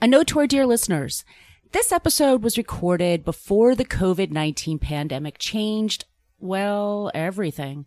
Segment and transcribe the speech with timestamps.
[0.00, 1.24] A note to our dear listeners.
[1.72, 6.04] This episode was recorded before the COVID 19 pandemic changed,
[6.38, 7.84] well, everything.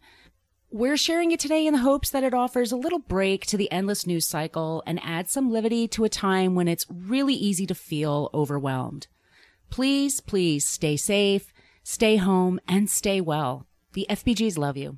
[0.70, 3.71] We're sharing it today in the hopes that it offers a little break to the
[3.71, 7.74] endless news cycle and adds some levity to a time when it's really easy to
[7.74, 9.07] feel overwhelmed.
[9.69, 13.67] Please, please stay safe, stay home, and stay well.
[13.93, 14.97] The FBGs love you.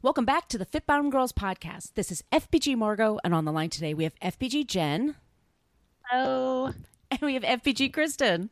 [0.00, 1.94] Welcome back to the Fit Bottomed Girls podcast.
[1.94, 5.16] This is FBG Margot, and on the line today we have FBG Jen
[6.04, 6.72] Hello.
[7.10, 8.50] and we have FBG Kristen.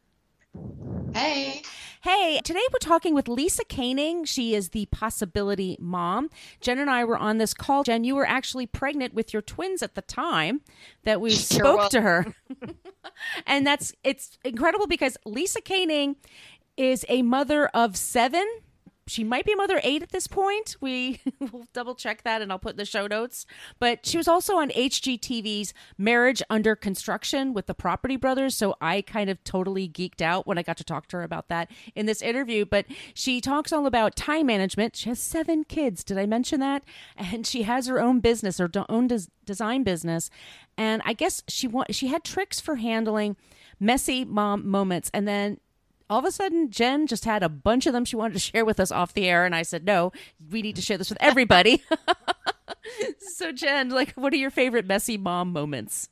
[1.14, 1.62] Hey.
[2.02, 4.24] Hey, today we're talking with Lisa Canning.
[4.24, 6.30] She is the possibility mom.
[6.60, 7.84] Jen and I were on this call.
[7.84, 10.60] Jen, you were actually pregnant with your twins at the time
[11.04, 11.90] that we Sure spoke was.
[11.90, 12.34] to her.
[13.46, 16.16] and that's it's incredible because Lisa Canning
[16.76, 18.44] is a mother of seven.
[19.08, 20.76] She might be mother eight at this point.
[20.80, 23.46] We will double check that and I'll put in the show notes.
[23.78, 28.56] But she was also on HGTV's Marriage Under Construction with the Property Brothers.
[28.56, 31.48] So I kind of totally geeked out when I got to talk to her about
[31.48, 32.64] that in this interview.
[32.64, 34.96] But she talks all about time management.
[34.96, 36.02] She has seven kids.
[36.02, 36.82] Did I mention that?
[37.16, 40.30] And she has her own business, her own des- design business.
[40.76, 43.36] And I guess she wa- she had tricks for handling
[43.78, 45.10] messy mom moments.
[45.14, 45.58] And then
[46.08, 48.64] all of a sudden jen just had a bunch of them she wanted to share
[48.64, 50.12] with us off the air and i said no
[50.50, 51.82] we need to share this with everybody
[53.18, 56.08] so jen like what are your favorite messy mom moments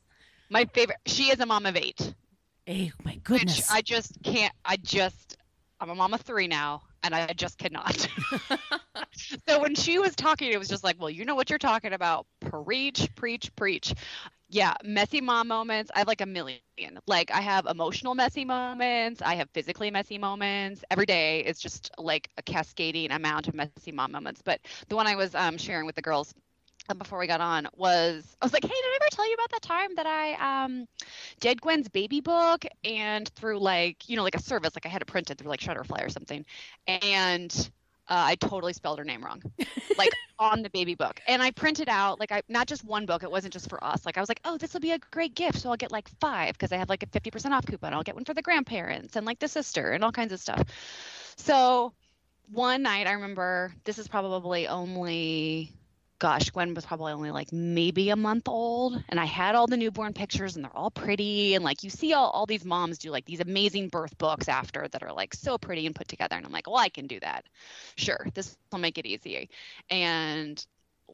[0.49, 0.97] My favorite.
[1.05, 2.13] She is a mom of eight.
[2.67, 4.53] eight, oh my which goodness I just can't.
[4.63, 5.37] I just.
[5.79, 8.07] I'm a mom of three now, and I just cannot.
[9.47, 11.91] so when she was talking, it was just like, well, you know what you're talking
[11.93, 12.25] about.
[12.39, 13.93] Preach, preach, preach.
[14.55, 15.91] Yeah, messy mom moments.
[15.93, 16.61] I have like a million.
[17.07, 19.21] Like I have emotional messy moments.
[19.21, 20.81] I have physically messy moments.
[20.89, 24.41] Every day it's just like a cascading amount of messy mom moments.
[24.41, 26.33] But the one I was um, sharing with the girls
[26.89, 29.33] uh, before we got on was I was like, hey, did I ever tell you
[29.33, 30.87] about that time that I um,
[31.39, 35.01] did Gwen's baby book and through like you know like a service like I had
[35.01, 36.45] it printed through like Shutterfly or something,
[36.87, 37.71] and
[38.07, 39.41] uh, I totally spelled her name wrong,
[39.97, 41.19] like on the baby book.
[41.27, 43.23] And I printed out like I not just one book.
[43.23, 44.05] It wasn't just for us.
[44.05, 45.59] Like I was like, oh, this will be a great gift.
[45.59, 47.93] So I'll get like five because I have like a fifty percent off coupon.
[47.93, 50.61] I'll get one for the grandparents and like the sister and all kinds of stuff.
[51.37, 51.93] So
[52.51, 55.71] one night I remember this is probably only
[56.25, 58.99] gosh, Gwen was probably only like maybe a month old.
[59.09, 61.53] And I had all the newborn pictures and they're all pretty.
[61.53, 64.87] And like you see all, all these moms do like these amazing birth books after
[64.87, 66.35] that are like so pretty and put together.
[66.35, 67.45] And I'm like, well, I can do that.
[67.95, 69.51] Sure, this will make it easy.
[69.91, 70.65] And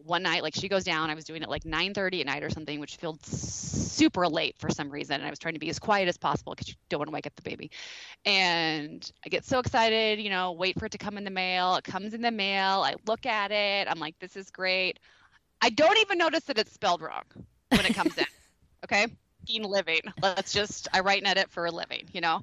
[0.05, 2.49] one night, like she goes down, I was doing it like 9:30 at night or
[2.49, 5.15] something, which felt super late for some reason.
[5.15, 7.13] And I was trying to be as quiet as possible because you don't want to
[7.13, 7.71] wake up the baby.
[8.25, 11.75] And I get so excited, you know, wait for it to come in the mail.
[11.75, 12.81] It comes in the mail.
[12.81, 13.87] I look at it.
[13.89, 14.99] I'm like, this is great.
[15.61, 17.23] I don't even notice that it's spelled wrong
[17.69, 18.25] when it comes in.
[18.83, 19.05] Okay.
[19.47, 20.01] Living.
[20.23, 22.41] Let's just, I write and edit for a living, you know?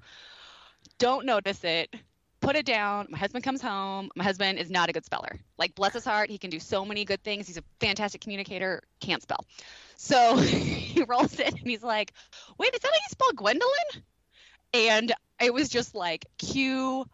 [0.99, 1.95] Don't notice it.
[2.41, 3.09] Put it down.
[3.11, 4.11] My husband comes home.
[4.15, 5.39] My husband is not a good speller.
[5.59, 7.47] Like, bless his heart, he can do so many good things.
[7.47, 9.45] He's a fantastic communicator, can't spell.
[9.97, 12.13] So he rolls it and he's like,
[12.59, 14.05] wait, is that how you spell Gwendolyn?
[14.73, 17.05] And it was just like, cue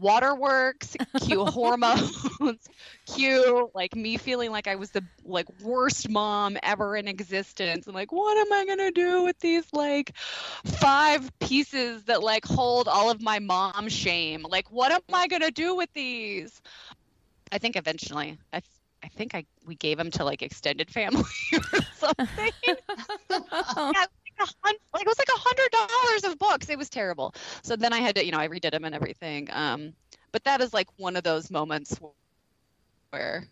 [0.00, 2.68] waterworks, cue hormones,
[3.06, 7.86] cue like me feeling like I was the like worst mom ever in existence.
[7.86, 10.16] And like, what am I gonna do with these like
[10.64, 14.46] five pieces that like hold all of my mom shame?
[14.48, 16.60] Like, what am I gonna do with these?
[17.52, 18.60] I think eventually, I
[19.04, 21.22] I think I we gave them to like extended family
[21.72, 22.50] or something.
[23.30, 24.06] Yeah,
[24.38, 26.68] like a hun- like it was like a hundred dollars of books.
[26.68, 27.34] It was terrible.
[27.62, 29.48] So then I had to, you know, I redid them and everything.
[29.52, 29.92] Um,
[30.32, 31.98] but that is like one of those moments
[33.10, 33.44] where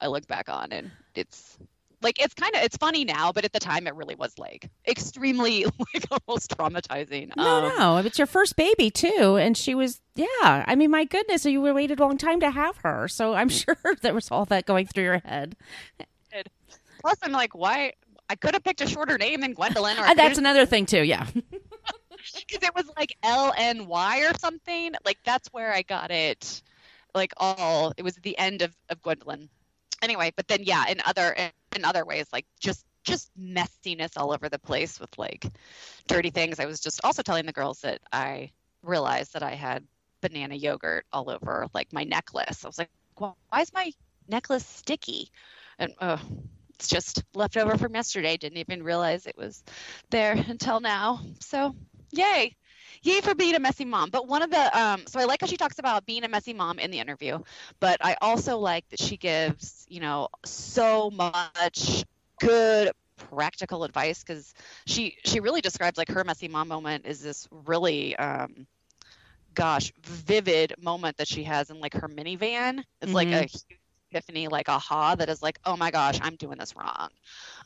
[0.00, 1.58] I look back on and it's
[2.02, 4.68] like it's kind of it's funny now, but at the time it really was like
[4.86, 7.34] extremely like almost traumatizing.
[7.36, 11.04] no Um, no it's your first baby too and she was yeah i mean my
[11.04, 14.44] goodness you waited a long time to have her so i'm sure there was all
[14.44, 15.56] that going through your head
[17.00, 17.92] Plus, I'm like, why?
[18.28, 21.02] I could have picked a shorter name than Gwendolyn, or Uh, that's another thing too
[21.02, 24.92] yeah because it was like L N Y or something.
[25.04, 26.62] Like that's where I got it.
[27.14, 29.48] Like all, it was the end of, of Gwendolyn.
[30.02, 31.34] anyway, but then yeah, in other
[31.74, 35.46] in other ways, like just just messiness all over the place with like
[36.08, 36.58] dirty things.
[36.58, 38.50] I was just also telling the girls that I
[38.82, 39.84] realized that I had
[40.20, 42.64] banana yogurt all over like my necklace.
[42.64, 43.92] I was like, why is my
[44.28, 45.30] necklace sticky?
[45.78, 46.18] And uh,
[46.78, 48.36] it's just left over from yesterday.
[48.36, 49.64] Didn't even realize it was
[50.10, 51.20] there until now.
[51.40, 51.74] So,
[52.12, 52.54] yay.
[53.02, 54.10] Yay for being a messy mom.
[54.10, 56.52] But one of the, um, so I like how she talks about being a messy
[56.52, 57.38] mom in the interview,
[57.80, 62.04] but I also like that she gives, you know, so much
[62.40, 64.52] good practical advice because
[64.86, 68.66] she she really describes like her messy mom moment is this really um
[69.54, 73.14] gosh vivid moment that she has in like her minivan it's mm-hmm.
[73.14, 73.48] like a
[74.10, 77.08] epiphany like aha that is like oh my gosh i'm doing this wrong.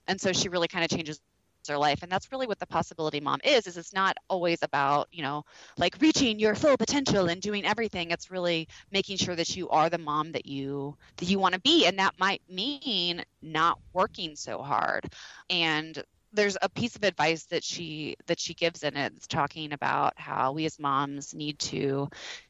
[0.08, 1.20] And so she really kind of changes
[1.68, 2.02] her life.
[2.02, 5.44] And that's really what the possibility mom is is it's not always about you know
[5.76, 8.10] like reaching your full potential and doing everything.
[8.10, 11.60] It's really making sure that you are the mom that you that you want to
[11.60, 11.86] be.
[11.86, 15.12] And that might mean not working so hard.
[15.48, 16.02] And
[16.32, 20.12] there's a piece of advice that she that she gives in it it's talking about
[20.16, 22.08] how we as moms need to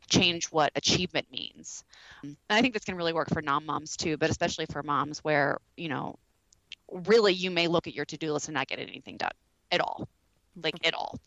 [0.09, 1.85] change what achievement means.
[2.23, 5.59] And i think this can really work for non-moms too but especially for moms where
[5.77, 6.19] you know
[7.06, 9.31] really you may look at your to-do list and not get anything done
[9.71, 10.09] at all
[10.62, 10.88] like mm-hmm.
[10.88, 11.19] at all.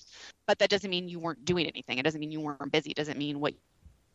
[0.48, 1.98] But that doesn't mean you weren't doing anything.
[1.98, 2.92] It doesn't mean you weren't busy.
[2.92, 3.54] It doesn't mean what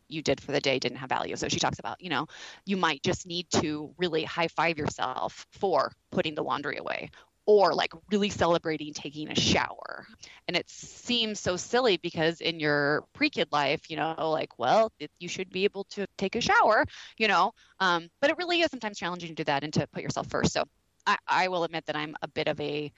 [0.07, 1.35] you did for the day didn't have value.
[1.35, 2.27] So she talks about you know
[2.65, 7.11] you might just need to really high five yourself for putting the laundry away
[7.49, 10.05] or like really celebrating taking a shower.
[10.47, 14.91] And it seems so silly because in your pre kid life, you know, like, well,
[14.99, 16.85] it, you should be able to take a shower,
[17.17, 20.03] you know, um, but it really is sometimes challenging to do that and to put
[20.03, 20.53] yourself first.
[20.53, 20.63] So
[21.07, 22.91] I, I will admit that I'm a bit of a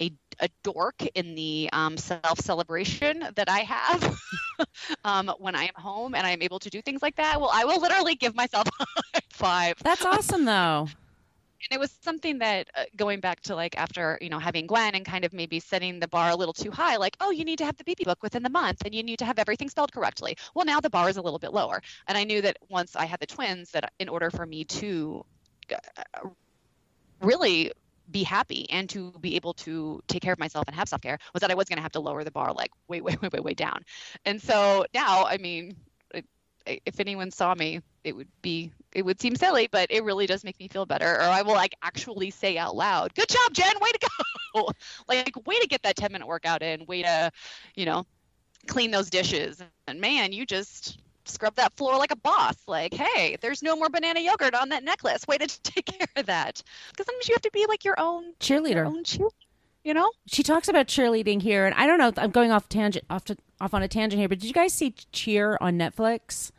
[0.00, 4.16] a, a dork in the um, self celebration that I have
[5.04, 7.40] um, when I am home and I'm able to do things like that.
[7.40, 8.68] Well, I will literally give myself
[9.16, 9.74] a five.
[9.82, 10.86] That's awesome, though.
[11.62, 14.94] And it was something that uh, going back to like after you know having Gwen
[14.94, 17.58] and kind of maybe setting the bar a little too high, like oh you need
[17.58, 19.92] to have the baby book within the month and you need to have everything spelled
[19.92, 20.36] correctly.
[20.54, 23.06] Well now the bar is a little bit lower, and I knew that once I
[23.06, 25.24] had the twins that in order for me to
[25.72, 26.28] uh,
[27.20, 27.72] really
[28.10, 31.18] be happy and to be able to take care of myself and have self care
[31.34, 33.28] was that I was going to have to lower the bar like way, way, way,
[33.32, 33.82] way, way down.
[34.24, 35.76] And so now, I mean,
[36.66, 40.44] if anyone saw me, it would be, it would seem silly, but it really does
[40.44, 41.14] make me feel better.
[41.14, 44.08] Or I will like actually say out loud, good job, Jen, way to
[44.54, 44.68] go.
[45.08, 47.30] like, way to get that 10 minute workout in, way to,
[47.74, 48.04] you know,
[48.66, 49.62] clean those dishes.
[49.86, 52.56] And man, you just, scrub that floor like a boss.
[52.66, 55.26] Like, hey, there's no more banana yogurt on that necklace.
[55.26, 56.62] Way to take care of that.
[56.90, 58.74] Because sometimes you have to be like your own cheerleader.
[58.74, 59.28] Your own cheer,
[59.84, 60.10] you know.
[60.26, 62.12] She talks about cheerleading here, and I don't know.
[62.16, 64.28] I'm going off tangent, off to, off on a tangent here.
[64.28, 66.50] But did you guys see Cheer on Netflix?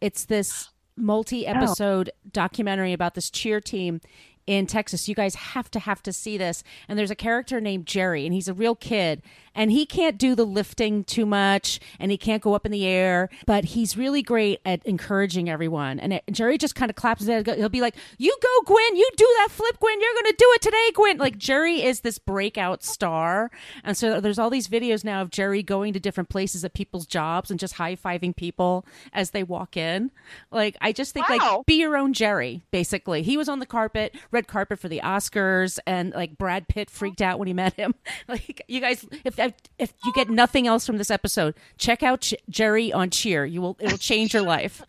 [0.00, 1.02] It's this Oh.
[1.02, 2.28] multi-episode oh.
[2.32, 4.00] documentary about this cheer team
[4.46, 5.08] in Texas.
[5.08, 6.64] You guys have to have to see this.
[6.88, 9.22] And there's a character named Jerry, and he's a real kid,
[9.54, 12.86] and he can't do the lifting too much, and he can't go up in the
[12.86, 16.00] air, but he's really great at encouraging everyone.
[16.00, 17.46] And Jerry just kind of claps his head.
[17.46, 18.96] He'll be like, "You go, Gwen.
[18.96, 20.00] You do that flip, Gwen.
[20.00, 23.50] You're gonna do it today, Gwen." Like Jerry is this breakout star,
[23.84, 27.06] and so there's all these videos now of Jerry going to different places at people's
[27.06, 30.10] jobs and just high fiving people as they walk in.
[30.50, 31.56] Like I just think wow.
[31.56, 32.62] like be your own Jerry.
[32.70, 36.90] Basically, he was on the carpet red carpet for the Oscars, and like Brad Pitt
[36.90, 37.94] freaked out when he met him.
[38.28, 39.38] Like you guys, if
[39.78, 43.44] if you get nothing else from this episode, check out Ch- Jerry on Cheer.
[43.44, 44.82] You will it will change your life.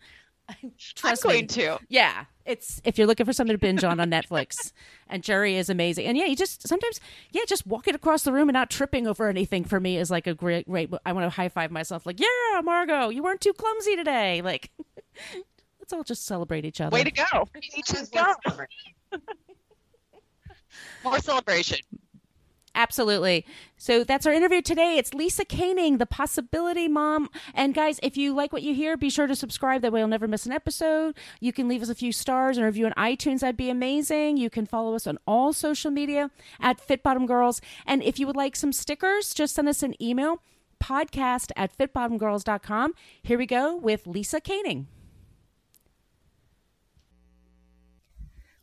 [0.94, 1.46] Trust I'm going me.
[1.48, 1.78] to.
[1.88, 4.72] Yeah, it's if you're looking for something to binge on on Netflix,
[5.08, 6.06] and Jerry is amazing.
[6.06, 7.00] And yeah, you just sometimes
[7.32, 10.26] yeah, just walking across the room and not tripping over anything for me is like
[10.26, 10.92] a great great.
[11.06, 14.42] I want to high five myself like yeah, Margot, you weren't too clumsy today.
[14.54, 14.70] Like
[15.80, 16.94] let's all just celebrate each other.
[16.94, 17.24] Way to go!
[18.12, 18.34] go.
[21.02, 21.78] More celebration.
[22.74, 23.46] Absolutely.
[23.76, 24.98] So that's our interview today.
[24.98, 27.30] It's Lisa Canning, the possibility mom.
[27.54, 29.82] And guys, if you like what you hear, be sure to subscribe.
[29.82, 31.14] That way you'll never miss an episode.
[31.40, 33.40] You can leave us a few stars and review on iTunes.
[33.40, 34.38] That'd be amazing.
[34.38, 37.60] You can follow us on all social media at Fit Bottomed Girls.
[37.86, 40.42] And if you would like some stickers, just send us an email
[40.82, 42.94] podcast at fitbottomedgirls.com.
[43.22, 44.88] Here we go with Lisa Canning.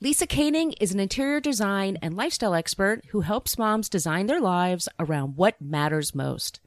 [0.04, 4.90] Lisa Canning is an interior design and lifestyle expert who helps moms design their lives
[4.98, 6.60] around what matters most.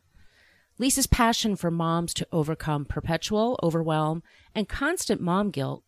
[0.79, 4.23] Lisa's passion for moms to overcome perpetual overwhelm
[4.55, 5.83] and constant mom guilt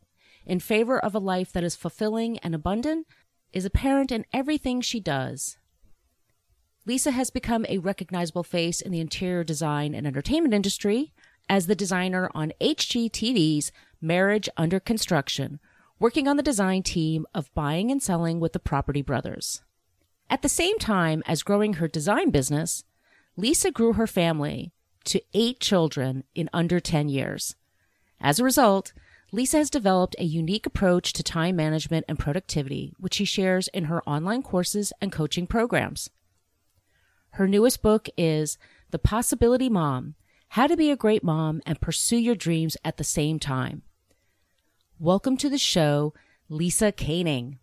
[0.45, 3.07] in favor of a life that is fulfilling and abundant
[3.53, 5.57] is apparent in everything she does.
[6.85, 11.13] Lisa has become a recognizable face in the interior design and entertainment industry
[11.49, 15.61] as the designer on HGTV's Marriage Under Construction,
[15.99, 19.63] working on the design team of buying and selling with the Property Brothers.
[20.29, 22.85] At the same time as growing her design business,
[23.37, 24.73] Lisa grew her family
[25.05, 27.55] to eight children in under 10 years.
[28.21, 28.93] As a result,
[29.33, 33.85] Lisa has developed a unique approach to time management and productivity, which she shares in
[33.85, 36.11] her online courses and coaching programs.
[37.31, 38.57] Her newest book is
[38.91, 40.15] The Possibility Mom
[40.51, 43.83] How to Be a Great Mom and Pursue Your Dreams at the Same Time.
[44.99, 46.15] Welcome to the show,
[46.49, 47.59] Lisa Canning.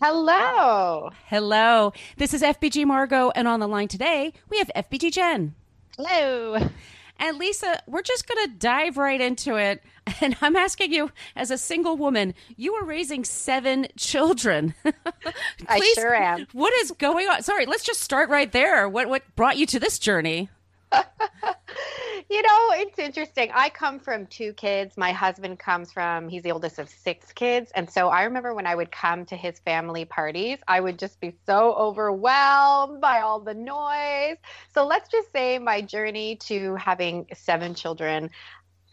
[0.00, 1.10] Hello.
[1.26, 1.92] Hello.
[2.16, 5.56] This is FBG Margot, and on the line today, we have FBG Jen.
[5.98, 6.70] Hello.
[7.18, 9.82] And Lisa, we're just going to dive right into it.
[10.20, 14.74] And I'm asking you, as a single woman, you are raising seven children.
[15.66, 16.46] I sure am.
[16.52, 17.42] What is going on?
[17.42, 18.86] Sorry, let's just start right there.
[18.86, 20.50] What what brought you to this journey?
[22.30, 23.50] you know, it's interesting.
[23.54, 24.96] I come from two kids.
[24.96, 27.70] My husband comes from, he's the oldest of six kids.
[27.74, 31.20] And so I remember when I would come to his family parties, I would just
[31.20, 34.36] be so overwhelmed by all the noise.
[34.74, 38.30] So let's just say my journey to having seven children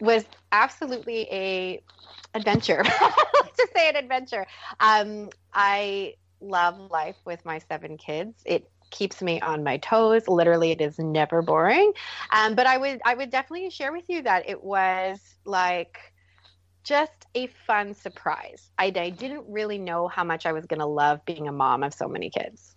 [0.00, 1.82] was absolutely a
[2.34, 2.82] adventure.
[3.00, 4.46] let's just say an adventure.
[4.80, 8.42] Um, I love life with my seven kids.
[8.44, 10.28] It keeps me on my toes.
[10.28, 11.92] Literally, it is never boring.
[12.30, 15.98] Um, but I would I would definitely share with you that it was like
[16.84, 18.70] just a fun surprise.
[18.78, 21.82] I, I didn't really know how much I was going to love being a mom
[21.82, 22.74] of so many kids.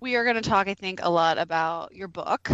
[0.00, 2.50] we are going to talk, I think, a lot about your book,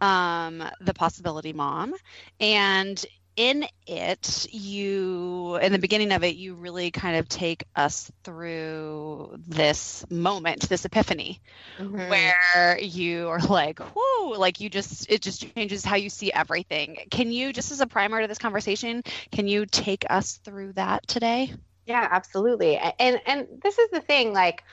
[0.00, 1.94] um, The Possibility Mom.
[2.40, 3.04] And
[3.36, 9.38] in it, you, in the beginning of it, you really kind of take us through
[9.46, 11.40] this moment, this epiphany,
[11.78, 12.08] mm-hmm.
[12.08, 16.96] where you are like, whoa, like you just, it just changes how you see everything.
[17.10, 21.06] Can you, just as a primer to this conversation, can you take us through that
[21.06, 21.52] today?
[21.86, 22.76] Yeah, absolutely.
[22.76, 24.64] And, and this is the thing, like,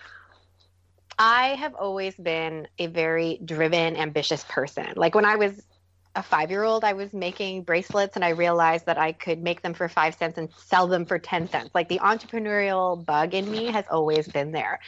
[1.19, 4.87] I have always been a very driven, ambitious person.
[4.95, 5.61] Like when I was
[6.15, 9.61] a five year old, I was making bracelets and I realized that I could make
[9.61, 11.71] them for five cents and sell them for 10 cents.
[11.73, 14.79] Like the entrepreneurial bug in me has always been there.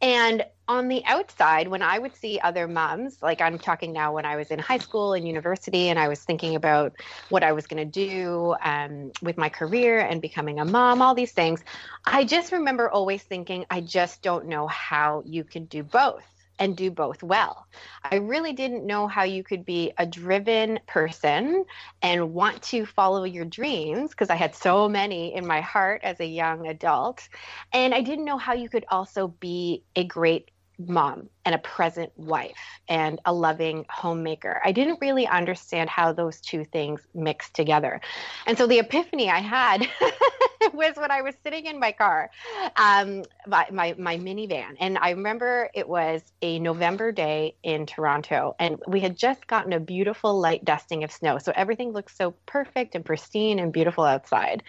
[0.00, 4.24] And on the outside, when I would see other moms, like I'm talking now when
[4.24, 6.94] I was in high school and university, and I was thinking about
[7.28, 11.14] what I was going to do um, with my career and becoming a mom, all
[11.14, 11.62] these things,
[12.04, 16.24] I just remember always thinking, I just don't know how you can do both
[16.58, 17.66] and do both well.
[18.04, 21.64] I really didn't know how you could be a driven person
[22.02, 26.20] and want to follow your dreams because I had so many in my heart as
[26.20, 27.28] a young adult.
[27.72, 32.12] And I didn't know how you could also be a great mom and a present
[32.16, 32.56] wife
[32.88, 34.60] and a loving homemaker.
[34.64, 38.00] I didn't really understand how those two things mixed together.
[38.46, 39.88] And so the epiphany I had
[40.72, 42.30] was when I was sitting in my car,
[42.76, 44.76] um, my, my, my minivan.
[44.80, 49.72] And I remember it was a November day in Toronto, and we had just gotten
[49.72, 51.38] a beautiful light dusting of snow.
[51.38, 54.62] So everything looked so perfect and pristine and beautiful outside.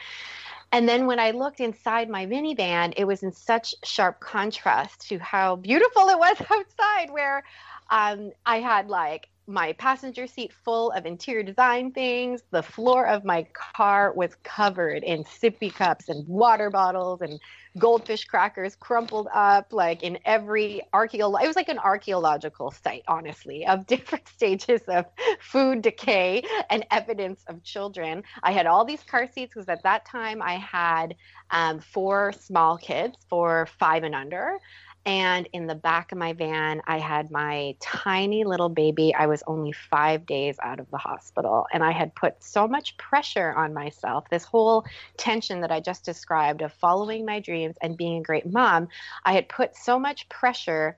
[0.72, 5.18] And then when I looked inside my minivan, it was in such sharp contrast to
[5.20, 7.44] how beautiful it was outside, where
[7.90, 12.42] um, I had like my passenger seat full of interior design things.
[12.52, 17.40] The floor of my car was covered in sippy cups and water bottles and
[17.78, 23.68] goldfish crackers crumpled up like in every archaeological it was like an archaeological site honestly
[23.68, 25.06] of different stages of
[25.42, 30.06] food decay and evidence of children i had all these car seats because at that
[30.06, 31.16] time i had
[31.52, 34.58] um, four small kids four five and under
[35.06, 39.14] and in the back of my van, I had my tiny little baby.
[39.14, 41.68] I was only five days out of the hospital.
[41.72, 44.84] And I had put so much pressure on myself, this whole
[45.18, 48.88] tension that I just described of following my dreams and being a great mom.
[49.24, 50.98] I had put so much pressure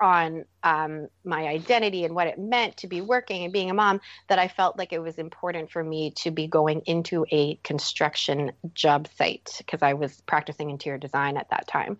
[0.00, 4.00] on um, my identity and what it meant to be working and being a mom
[4.28, 8.52] that I felt like it was important for me to be going into a construction
[8.74, 11.98] job site because I was practicing interior design at that time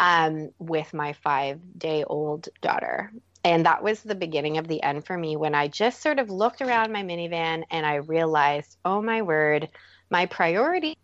[0.00, 3.12] um, with my five day old daughter.
[3.44, 6.28] And that was the beginning of the end for me when I just sort of
[6.28, 9.68] looked around my minivan and I realized, oh my word,
[10.10, 10.96] my priorities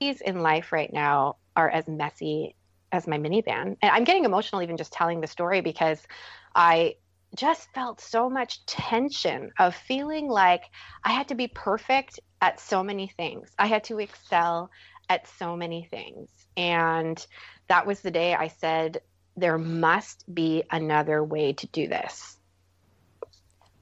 [0.00, 2.54] in life right now are as messy
[2.94, 3.76] as my minivan.
[3.82, 6.00] And I'm getting emotional even just telling the story because
[6.54, 6.94] I
[7.36, 10.62] just felt so much tension of feeling like
[11.02, 13.50] I had to be perfect at so many things.
[13.58, 14.70] I had to excel
[15.08, 16.28] at so many things.
[16.56, 17.24] And
[17.68, 19.00] that was the day I said,
[19.36, 22.38] there must be another way to do this.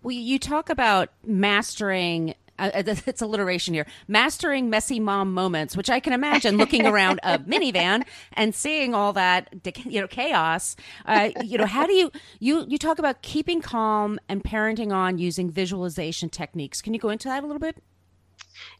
[0.02, 2.35] Well, you talk about mastering.
[2.59, 2.71] Uh,
[3.06, 3.87] it's alliteration here.
[4.09, 8.04] Mastering messy mom moments, which I can imagine looking around a minivan
[8.35, 9.49] and seeing all that,
[9.85, 10.76] you know, chaos.
[11.06, 15.18] Uh, you know, how do you you you talk about keeping calm and parenting on
[15.18, 16.82] using visualization techniques?
[16.82, 17.82] Can you go into that a little bit?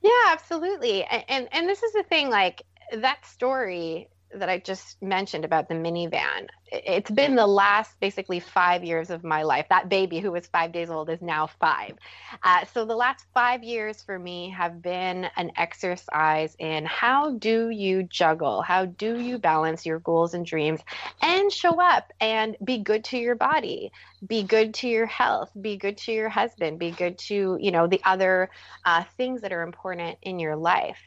[0.01, 1.05] Yeah, absolutely.
[1.05, 2.63] And and, and this is the thing, like
[2.93, 8.83] that story that I just mentioned about the minivan, it's been the last basically five
[8.83, 9.67] years of my life.
[9.69, 11.99] That baby who was five days old is now five.
[12.43, 17.69] Uh, so the last five years for me have been an exercise in how do
[17.69, 18.63] you juggle?
[18.63, 20.81] How do you balance your goals and dreams
[21.21, 23.93] and show up and be good to your body?
[24.27, 27.87] Be good to your health, be good to your husband, be good to, you know,
[27.87, 28.51] the other
[28.85, 30.99] uh, things that are important in your life.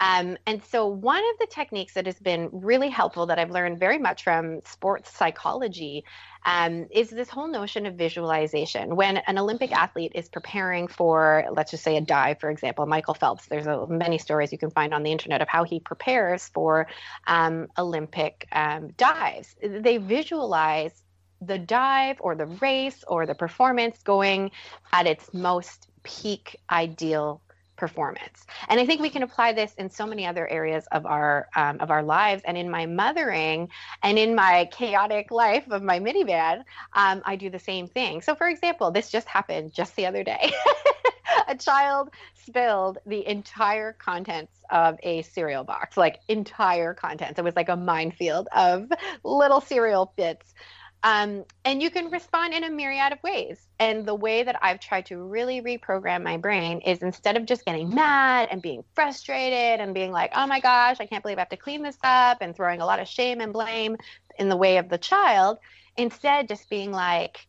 [0.00, 3.78] Um, and so, one of the techniques that has been really helpful that I've learned
[3.78, 6.04] very much from sports psychology
[6.44, 8.96] um, is this whole notion of visualization.
[8.96, 13.14] When an Olympic athlete is preparing for, let's just say, a dive, for example, Michael
[13.14, 16.48] Phelps, there's a, many stories you can find on the internet of how he prepares
[16.48, 16.88] for
[17.26, 19.54] um, Olympic um, dives.
[19.62, 20.92] They visualize
[21.40, 24.50] the dive or the race or the performance going
[24.92, 27.40] at its most peak ideal
[27.82, 28.46] performance.
[28.68, 31.80] And I think we can apply this in so many other areas of our um,
[31.80, 32.44] of our lives.
[32.46, 33.70] And in my mothering
[34.04, 36.58] and in my chaotic life of my minivan,
[36.92, 38.22] um, I do the same thing.
[38.22, 40.52] So, for example, this just happened just the other day.
[41.48, 42.10] a child
[42.46, 47.40] spilled the entire contents of a cereal box, like entire contents.
[47.40, 48.92] It was like a minefield of
[49.24, 50.54] little cereal bits
[51.04, 53.66] um, and you can respond in a myriad of ways.
[53.80, 57.64] And the way that I've tried to really reprogram my brain is instead of just
[57.64, 61.42] getting mad and being frustrated and being like, oh my gosh, I can't believe I
[61.42, 63.96] have to clean this up and throwing a lot of shame and blame
[64.38, 65.58] in the way of the child,
[65.96, 67.46] instead just being like,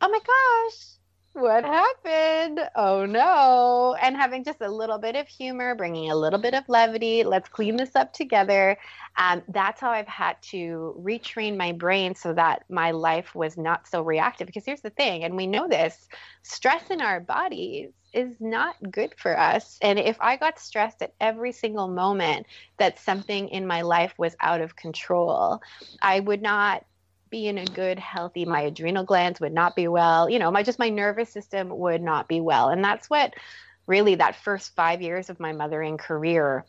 [0.00, 0.78] oh my gosh,
[1.34, 2.60] what happened?
[2.76, 3.96] Oh no.
[4.00, 7.24] And having just a little bit of humor, bringing a little bit of levity.
[7.24, 8.76] Let's clean this up together.
[9.16, 13.86] Um, that's how I've had to retrain my brain so that my life was not
[13.88, 14.46] so reactive.
[14.46, 16.08] Because here's the thing, and we know this
[16.42, 19.78] stress in our bodies is not good for us.
[19.80, 24.36] And if I got stressed at every single moment that something in my life was
[24.40, 25.62] out of control,
[26.02, 26.84] I would not
[27.32, 30.62] be in a good healthy my adrenal glands would not be well you know my
[30.62, 32.68] just my nervous system would not be well.
[32.68, 33.34] And that's what
[33.86, 36.64] really that first 5 years of my mothering career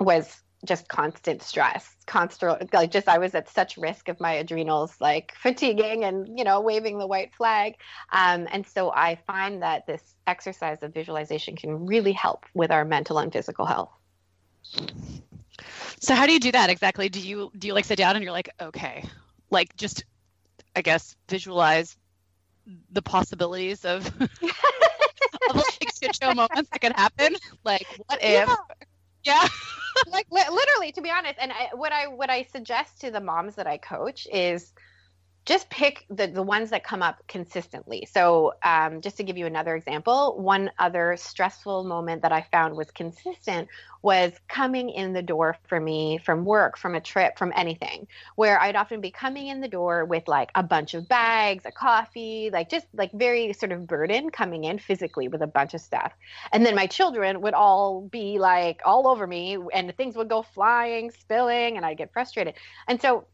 [0.00, 4.96] was just constant stress constant like just i was at such risk of my adrenals
[5.00, 7.74] like fatiguing and you know waving the white flag.
[8.12, 12.84] Um, and so i find that this exercise of visualization can really help with our
[12.84, 13.90] mental and physical health.
[16.00, 17.08] So how do you do that exactly?
[17.08, 19.04] Do you do you like sit down and you're like okay
[19.50, 20.04] like just
[20.76, 21.96] I guess visualize
[22.90, 24.06] the possibilities of
[25.50, 27.36] of like shit show moments that could happen.
[27.64, 28.48] Like what if?
[28.48, 28.54] Yeah.
[29.24, 29.48] yeah.
[30.12, 33.20] like li- literally, to be honest, and I, what I what I suggest to the
[33.20, 34.72] moms that I coach is
[35.48, 38.06] just pick the, the ones that come up consistently.
[38.12, 42.76] So, um, just to give you another example, one other stressful moment that I found
[42.76, 43.66] was consistent
[44.02, 48.06] was coming in the door for me from work, from a trip, from anything,
[48.36, 51.72] where I'd often be coming in the door with like a bunch of bags, a
[51.72, 55.80] coffee, like just like very sort of burden coming in physically with a bunch of
[55.80, 56.12] stuff.
[56.52, 60.42] And then my children would all be like all over me and things would go
[60.42, 62.52] flying, spilling, and I'd get frustrated.
[62.86, 63.24] And so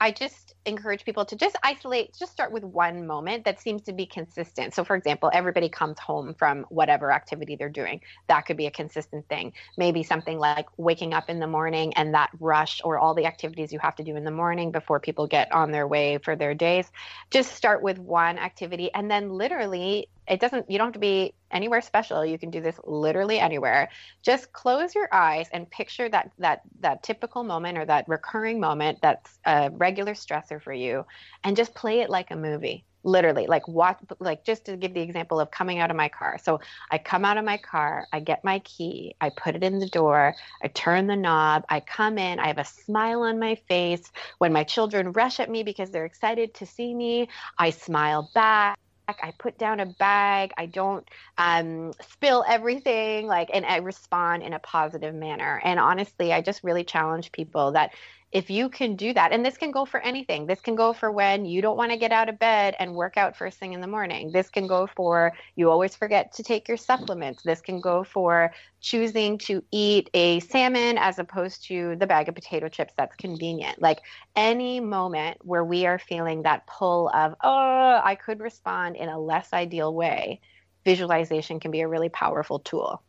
[0.00, 3.92] I just encourage people to just isolate, just start with one moment that seems to
[3.92, 4.74] be consistent.
[4.74, 8.00] So, for example, everybody comes home from whatever activity they're doing.
[8.28, 9.52] That could be a consistent thing.
[9.76, 13.72] Maybe something like waking up in the morning and that rush or all the activities
[13.72, 16.54] you have to do in the morning before people get on their way for their
[16.54, 16.90] days.
[17.30, 21.34] Just start with one activity and then literally it doesn't you don't have to be
[21.50, 22.24] anywhere special.
[22.24, 23.88] You can do this literally anywhere.
[24.22, 28.98] Just close your eyes and picture that that that typical moment or that recurring moment
[29.02, 31.04] that's a regular stressor for you
[31.44, 33.46] and just play it like a movie literally.
[33.46, 36.38] Like watch like just to give the example of coming out of my car.
[36.42, 36.60] So
[36.90, 39.88] i come out of my car i get my key i put it in the
[39.88, 44.10] door i turn the knob i come in i have a smile on my face.
[44.38, 48.78] When my children rush at me because they're excited to see me i smile back
[49.08, 50.52] I put down a bag.
[50.56, 55.60] I don't um, spill everything, like, and I respond in a positive manner.
[55.64, 57.92] And honestly, I just really challenge people that
[58.30, 61.10] if you can do that, and this can go for anything, this can go for
[61.10, 63.80] when you don't want to get out of bed and work out first thing in
[63.80, 64.30] the morning.
[64.32, 67.42] This can go for you always forget to take your supplements.
[67.42, 72.34] This can go for choosing to eat a salmon as opposed to the bag of
[72.34, 73.80] potato chips that's convenient.
[73.80, 74.00] Like
[74.36, 79.18] any moment where we are feeling that pull of, oh, I could respond in a
[79.18, 80.40] less ideal way,
[80.84, 83.02] visualization can be a really powerful tool.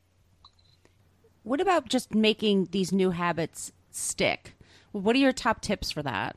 [1.44, 4.56] What about just making these new habits stick?
[4.92, 6.36] What are your top tips for that?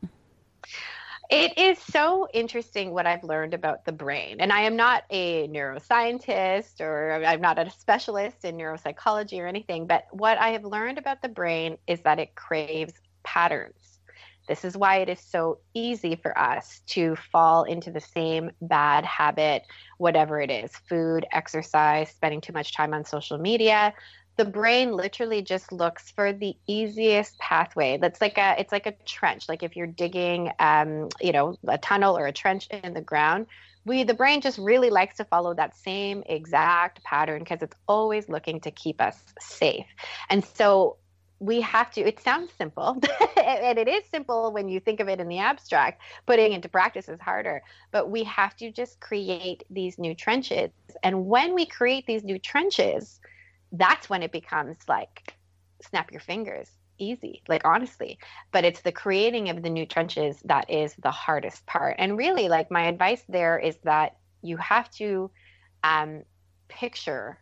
[1.30, 4.36] It is so interesting what I've learned about the brain.
[4.40, 9.86] And I am not a neuroscientist or I'm not a specialist in neuropsychology or anything,
[9.86, 13.98] but what I have learned about the brain is that it craves patterns.
[14.48, 19.04] This is why it is so easy for us to fall into the same bad
[19.04, 19.62] habit,
[19.98, 23.94] whatever it is food, exercise, spending too much time on social media
[24.36, 27.98] the brain literally just looks for the easiest pathway.
[27.98, 29.48] That's like a it's like a trench.
[29.48, 33.46] Like if you're digging um, you know a tunnel or a trench in the ground
[33.84, 38.28] we the brain just really likes to follow that same exact pattern because it's always
[38.28, 39.86] looking to keep us safe.
[40.30, 40.98] And so
[41.40, 43.00] we have to it sounds simple
[43.36, 47.08] and it is simple when you think of it in the abstract putting into practice
[47.08, 50.70] is harder but we have to just create these new trenches.
[51.02, 53.18] And when we create these new trenches
[53.72, 55.34] that's when it becomes like
[55.80, 58.18] snap your fingers easy like honestly.
[58.52, 61.96] But it's the creating of the new trenches that is the hardest part.
[61.98, 65.30] And really like my advice there is that you have to
[65.82, 66.22] um,
[66.68, 67.38] picture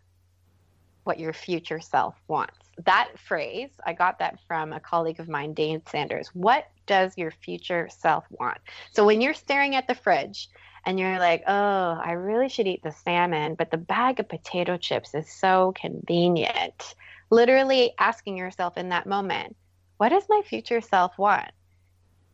[1.05, 2.57] what your future self wants.
[2.85, 6.29] That phrase i got that from a colleague of mine dane sanders.
[6.33, 8.59] What does your future self want?
[8.93, 10.49] So when you're staring at the fridge
[10.85, 14.77] and you're like, oh, I really should eat the salmon, but the bag of potato
[14.77, 16.95] chips is so convenient.
[17.31, 19.57] Literally asking yourself in that moment,
[19.99, 21.51] what does my future self want?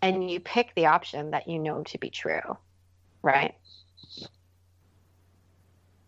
[0.02, 2.56] And you pick the option that you know to be true,
[3.22, 3.54] right?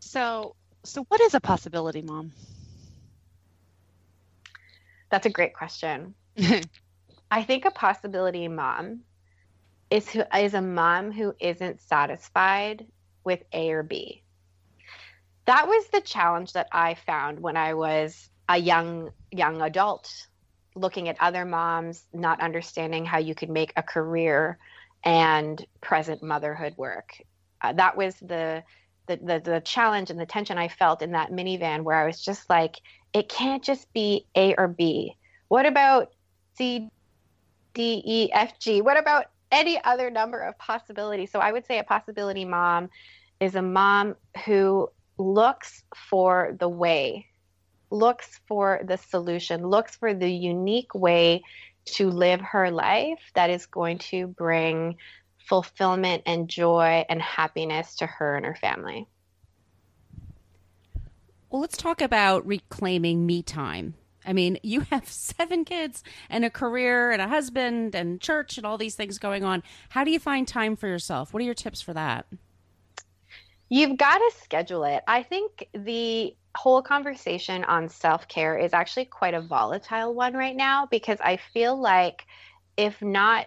[0.00, 2.32] So, so what is a possibility, mom?
[5.10, 6.14] That's a great question.
[7.30, 9.00] I think a possibility mom
[9.90, 12.86] is who is a mom who isn't satisfied
[13.24, 14.22] with A or B.
[15.46, 20.10] That was the challenge that I found when I was a young young adult
[20.74, 24.58] looking at other moms not understanding how you could make a career
[25.04, 27.20] and present motherhood work.
[27.60, 28.62] Uh, that was the,
[29.06, 32.22] the the the challenge and the tension I felt in that minivan where I was
[32.22, 32.76] just like
[33.12, 35.16] it can't just be A or B.
[35.48, 36.12] What about
[36.56, 36.88] C
[37.74, 38.82] D E F G?
[38.82, 41.30] What about any other number of possibilities.
[41.30, 42.90] So I would say a possibility mom
[43.40, 47.26] is a mom who looks for the way,
[47.90, 51.42] looks for the solution, looks for the unique way
[51.86, 54.96] to live her life that is going to bring
[55.48, 59.06] fulfillment and joy and happiness to her and her family.
[61.50, 63.94] Well, let's talk about reclaiming me time.
[64.28, 68.66] I mean, you have seven kids and a career and a husband and church and
[68.66, 69.64] all these things going on.
[69.88, 71.32] How do you find time for yourself?
[71.32, 72.26] What are your tips for that?
[73.70, 75.02] You've got to schedule it.
[75.08, 80.56] I think the whole conversation on self care is actually quite a volatile one right
[80.56, 82.24] now because I feel like
[82.76, 83.46] if not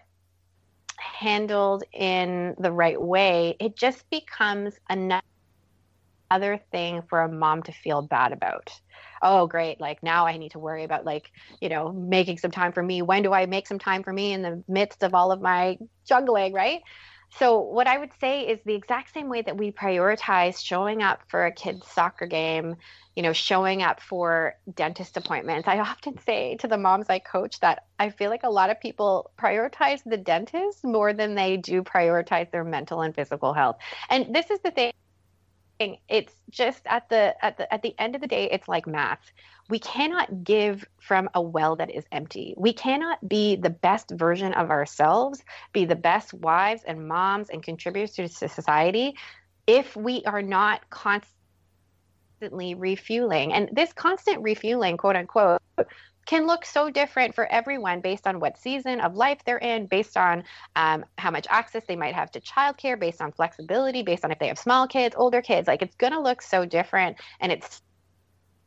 [0.98, 8.02] handled in the right way, it just becomes another thing for a mom to feel
[8.04, 8.70] bad about
[9.22, 12.72] oh great like now i need to worry about like you know making some time
[12.72, 13.02] for me.
[13.02, 15.78] When do i make some time for me in the midst of all of my
[16.06, 16.82] juggling right?
[17.38, 21.22] So what i would say is the exact same way that we prioritize showing up
[21.28, 22.76] for a kid's soccer game
[23.16, 25.68] you know showing up for dentist appointments.
[25.68, 28.80] I often say to the moms i coach that i feel like a lot of
[28.80, 33.78] people prioritize the dentist more than they do prioritize their mental and physical health.
[34.10, 34.92] And this is the thing
[36.10, 39.32] it's just at the at the at the end of the day it's like math.
[39.70, 42.54] We cannot give from a well that is empty.
[42.58, 45.42] We cannot be the best version of ourselves
[45.74, 49.16] be the best wives and moms and contributors to society
[49.68, 51.30] if we are not constantly
[52.76, 53.54] refueling.
[53.54, 55.62] And this constant refueling quote unquote
[56.26, 60.18] can look so different for everyone based on what season of life they're in, based
[60.18, 60.44] on
[60.76, 64.40] um, how much access they might have to childcare, based on flexibility, based on if
[64.40, 65.68] they have small kids, older kids.
[65.68, 67.18] Like it's going to look so different.
[67.40, 67.82] And it's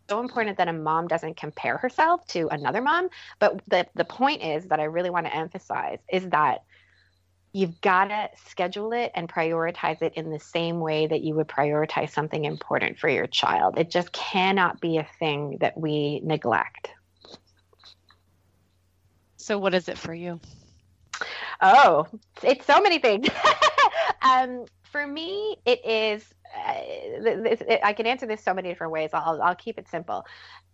[0.08, 3.08] so important that a mom doesn't compare herself to another mom.
[3.38, 6.64] But the, the point is that I really want to emphasize is that
[7.52, 11.46] you've got to schedule it and prioritize it in the same way that you would
[11.46, 13.78] prioritize something important for your child.
[13.78, 16.90] It just cannot be a thing that we neglect.
[19.44, 20.40] So, what is it for you?
[21.60, 22.06] Oh,
[22.42, 23.28] it's so many things.
[24.22, 26.24] um, for me, it is.
[26.56, 29.10] Uh, I can answer this so many different ways.
[29.12, 30.24] I'll I'll keep it simple.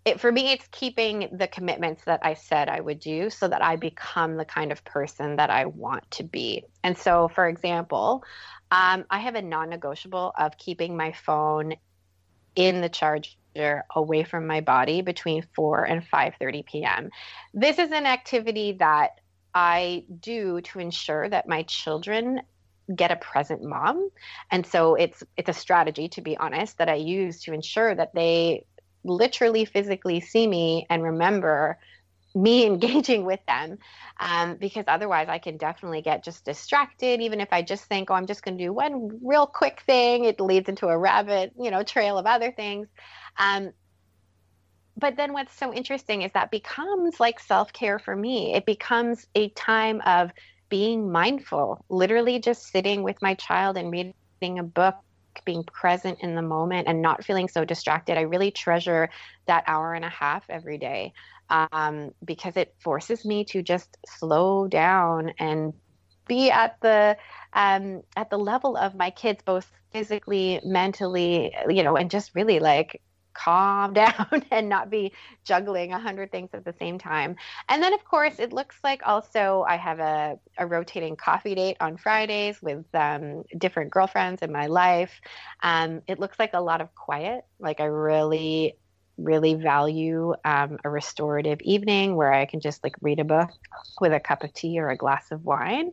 [0.04, 3.61] It, for me, it's keeping the commitments that I said I would do, so that
[3.61, 6.62] I become the kind of person that I want to be.
[6.85, 8.22] And so, for example,
[8.70, 11.74] um, I have a non-negotiable of keeping my phone
[12.54, 13.37] in the charge
[13.94, 17.10] away from my body between 4 and 5:30 p.m.
[17.54, 19.20] This is an activity that
[19.54, 22.42] I do to ensure that my children
[22.94, 24.10] get a present mom.
[24.50, 28.14] And so it's it's a strategy to be honest that I use to ensure that
[28.14, 28.64] they
[29.04, 31.78] literally physically see me and remember
[32.34, 33.78] me engaging with them
[34.20, 38.14] um, because otherwise i can definitely get just distracted even if i just think oh
[38.14, 41.70] i'm just going to do one real quick thing it leads into a rabbit you
[41.70, 42.86] know trail of other things
[43.38, 43.73] um,
[44.97, 48.55] but then what's so interesting is that becomes like self-care for me.
[48.55, 50.31] It becomes a time of
[50.69, 54.95] being mindful literally just sitting with my child and reading a book
[55.45, 58.19] being present in the moment and not feeling so distracted.
[58.19, 59.09] I really treasure
[59.47, 61.12] that hour and a half every day
[61.49, 65.73] um, because it forces me to just slow down and
[66.29, 67.16] be at the
[67.53, 72.61] um, at the level of my kids both physically mentally you know and just really
[72.61, 73.01] like
[73.44, 75.12] calm down and not be
[75.44, 77.37] juggling a hundred things at the same time.
[77.68, 81.76] And then, of course, it looks like also I have a, a rotating coffee date
[81.81, 85.20] on Fridays with um, different girlfriends in my life.
[85.62, 87.44] Um, it looks like a lot of quiet.
[87.59, 88.76] Like I really
[89.22, 93.50] really value um, a restorative evening where I can just like read a book
[94.00, 95.92] with a cup of tea or a glass of wine.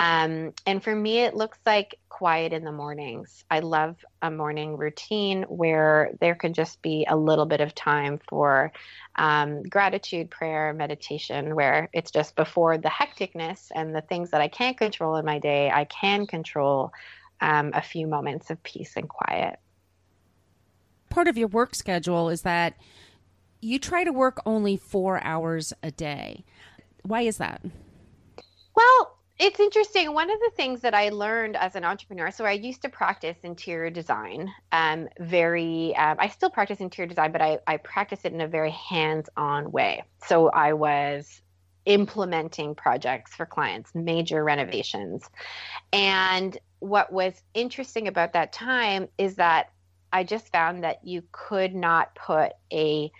[0.00, 3.44] Um, and for me, it looks like quiet in the mornings.
[3.50, 8.20] I love a morning routine where there can just be a little bit of time
[8.28, 8.72] for
[9.16, 14.48] um, gratitude, prayer, meditation, where it's just before the hecticness and the things that I
[14.48, 16.92] can't control in my day, I can control
[17.40, 19.58] um, a few moments of peace and quiet
[21.08, 22.74] part of your work schedule is that
[23.60, 26.44] you try to work only four hours a day.
[27.02, 27.62] Why is that?
[28.74, 30.12] Well, it's interesting.
[30.12, 33.36] One of the things that I learned as an entrepreneur, so I used to practice
[33.42, 38.32] interior design, um, very, um, I still practice interior design, but I, I practice it
[38.32, 40.02] in a very hands on way.
[40.26, 41.40] So I was
[41.84, 45.28] implementing projects for clients, major renovations.
[45.92, 49.70] And what was interesting about that time is that
[50.12, 53.10] I just found that you could not put a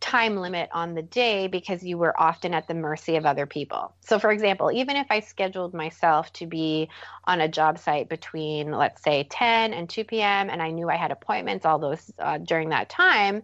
[0.00, 3.94] time limit on the day because you were often at the mercy of other people.
[4.00, 6.88] So, for example, even if I scheduled myself to be
[7.24, 10.96] on a job site between, let's say, 10 and 2 p.m., and I knew I
[10.96, 13.42] had appointments all those uh, during that time,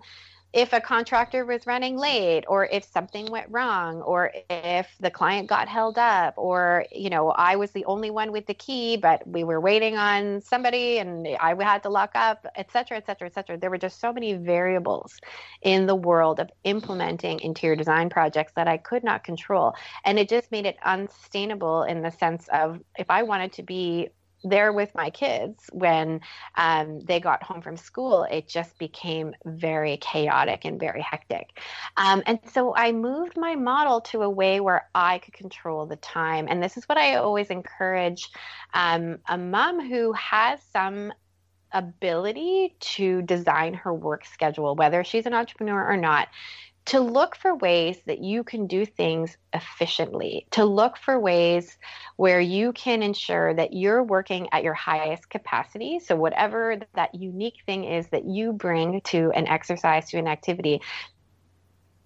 [0.57, 5.47] if a contractor was running late or if something went wrong or if the client
[5.47, 9.25] got held up or you know i was the only one with the key but
[9.29, 13.29] we were waiting on somebody and i had to lock up et cetera et cetera
[13.29, 13.59] et cetera.
[13.59, 15.21] There were just so many variables
[15.61, 19.75] in the world of implementing interior design projects that i could not control.
[20.07, 24.09] And it just made it unsustainable in the sense of if i wanted to be
[24.45, 26.21] there with my kids when
[26.57, 31.61] um, they got home from school, it just became very chaotic and very hectic.
[31.97, 35.97] Um, and so I moved my model to a way where I could control the
[35.97, 36.47] time.
[36.49, 38.31] And this is what I always encourage
[38.75, 41.13] um, a mom who has some
[41.73, 46.29] ability to design her work schedule, whether she's an entrepreneur or not
[46.87, 51.77] to look for ways that you can do things efficiently, to look for ways
[52.17, 55.99] where you can ensure that you're working at your highest capacity.
[55.99, 60.81] So, whatever that unique thing is that you bring to an exercise, to an activity,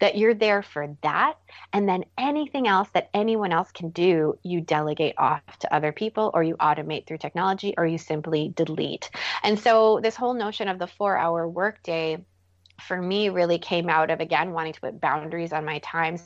[0.01, 1.35] that you're there for that.
[1.75, 6.31] And then anything else that anyone else can do, you delegate off to other people,
[6.33, 9.11] or you automate through technology, or you simply delete.
[9.43, 12.25] And so, this whole notion of the four hour workday
[12.83, 16.19] for me really came out of again wanting to put boundaries on my time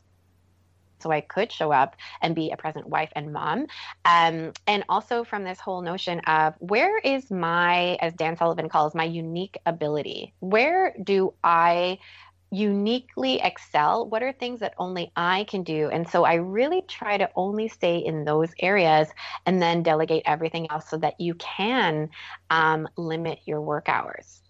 [1.01, 3.67] so I could show up and be a present wife and mom.
[4.05, 8.95] Um, and also from this whole notion of where is my, as Dan Sullivan calls,
[8.95, 10.33] my unique ability?
[10.41, 11.99] Where do I
[12.51, 14.09] uniquely excel?
[14.09, 15.91] What are things that only I can do?
[15.91, 19.09] And so I really try to only stay in those areas
[19.45, 22.09] and then delegate everything else so that you can
[22.51, 24.44] um, limit your work hours.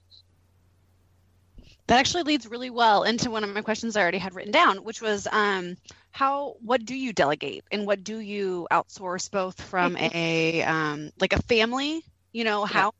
[1.86, 4.78] That actually leads really well into one of my questions I already had written down,
[4.78, 5.76] which was um,
[6.12, 11.32] how what do you delegate and what do you outsource both from a um, like
[11.32, 12.92] a family, you know, how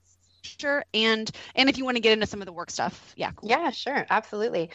[0.42, 3.31] sure and and if you want to get into some of the work stuff, yeah,
[3.33, 3.49] cool.
[3.49, 4.70] Yeah, sure, absolutely.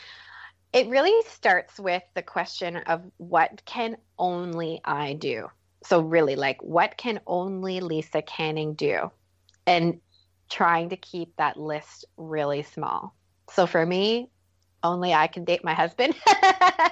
[0.74, 5.50] It really starts with the question of what can only I do?
[5.84, 9.12] so really like what can only Lisa Canning do?
[9.66, 10.02] And
[10.50, 13.16] trying to keep that list really small.
[13.52, 14.30] So for me,
[14.84, 16.16] only I can date my husband.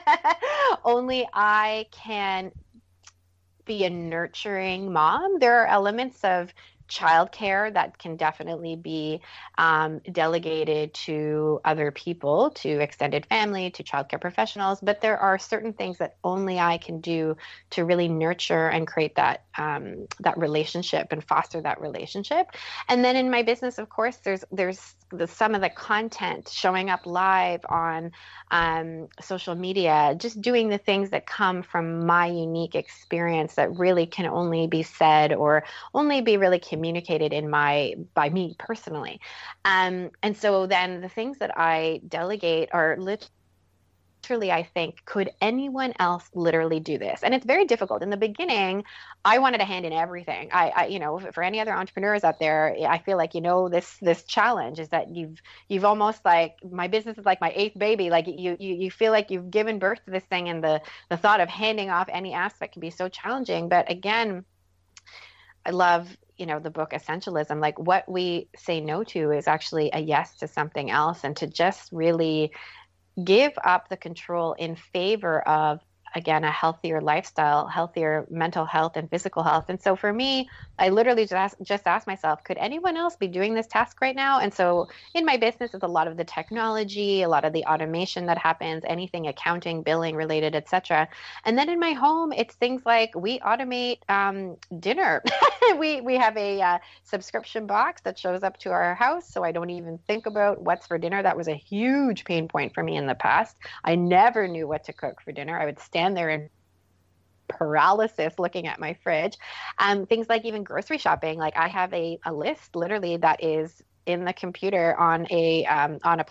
[0.84, 2.52] only I can
[3.66, 5.40] be a nurturing mom.
[5.40, 6.54] There are elements of
[6.88, 9.22] childcare that can definitely be
[9.58, 14.80] um, delegated to other people, to extended family, to childcare professionals.
[14.82, 17.38] But there are certain things that only I can do
[17.72, 22.48] to really nurture and create that um, that relationship and foster that relationship.
[22.88, 26.90] And then in my business, of course, there's there's the, some of the content showing
[26.90, 28.12] up live on
[28.52, 34.06] um, social media, just doing the things that come from my unique experience that really
[34.06, 36.77] can only be said or only be really communicated
[37.34, 39.20] in my by me personally.
[39.66, 43.32] Um, and so then the things that I delegate are literally
[44.30, 47.22] literally I think, could anyone else literally do this?
[47.24, 48.04] And it's very difficult.
[48.04, 48.84] In the beginning,
[49.24, 50.50] I wanted to hand in everything.
[50.52, 53.70] I, I, you know, for any other entrepreneurs out there, I feel like you know
[53.70, 57.78] this this challenge is that you've you've almost like my business is like my eighth
[57.78, 58.10] baby.
[58.10, 61.18] Like you you you feel like you've given birth to this thing, and the the
[61.18, 63.70] thought of handing off any aspect can be so challenging.
[63.70, 64.46] But again,
[65.68, 67.60] I love you know the book essentialism.
[67.60, 71.48] Like what we say no to is actually a yes to something else and to
[71.48, 72.52] just really
[73.24, 75.82] give up the control in favor of
[76.18, 79.66] again a healthier lifestyle healthier mental health and physical health.
[79.70, 80.50] And so for me
[80.80, 84.40] i literally just just asked myself could anyone else be doing this task right now?
[84.40, 87.66] And so in my business it's a lot of the technology a lot of the
[87.66, 91.08] automation that happens anything accounting billing related etc
[91.46, 95.24] and then in my home it's things like we automate um, dinner.
[95.78, 99.52] We we have a uh, subscription box that shows up to our house so i
[99.52, 101.22] don't even think about what's for dinner.
[101.22, 103.58] That was a huge pain point for me in the past.
[103.84, 105.60] I never knew what to cook for dinner.
[105.60, 106.50] I would stand there in
[107.48, 109.38] paralysis looking at my fridge.
[109.80, 111.38] Um, things like even grocery shopping.
[111.38, 116.00] Like I have a, a list literally that is in the computer on a um,
[116.04, 116.26] on a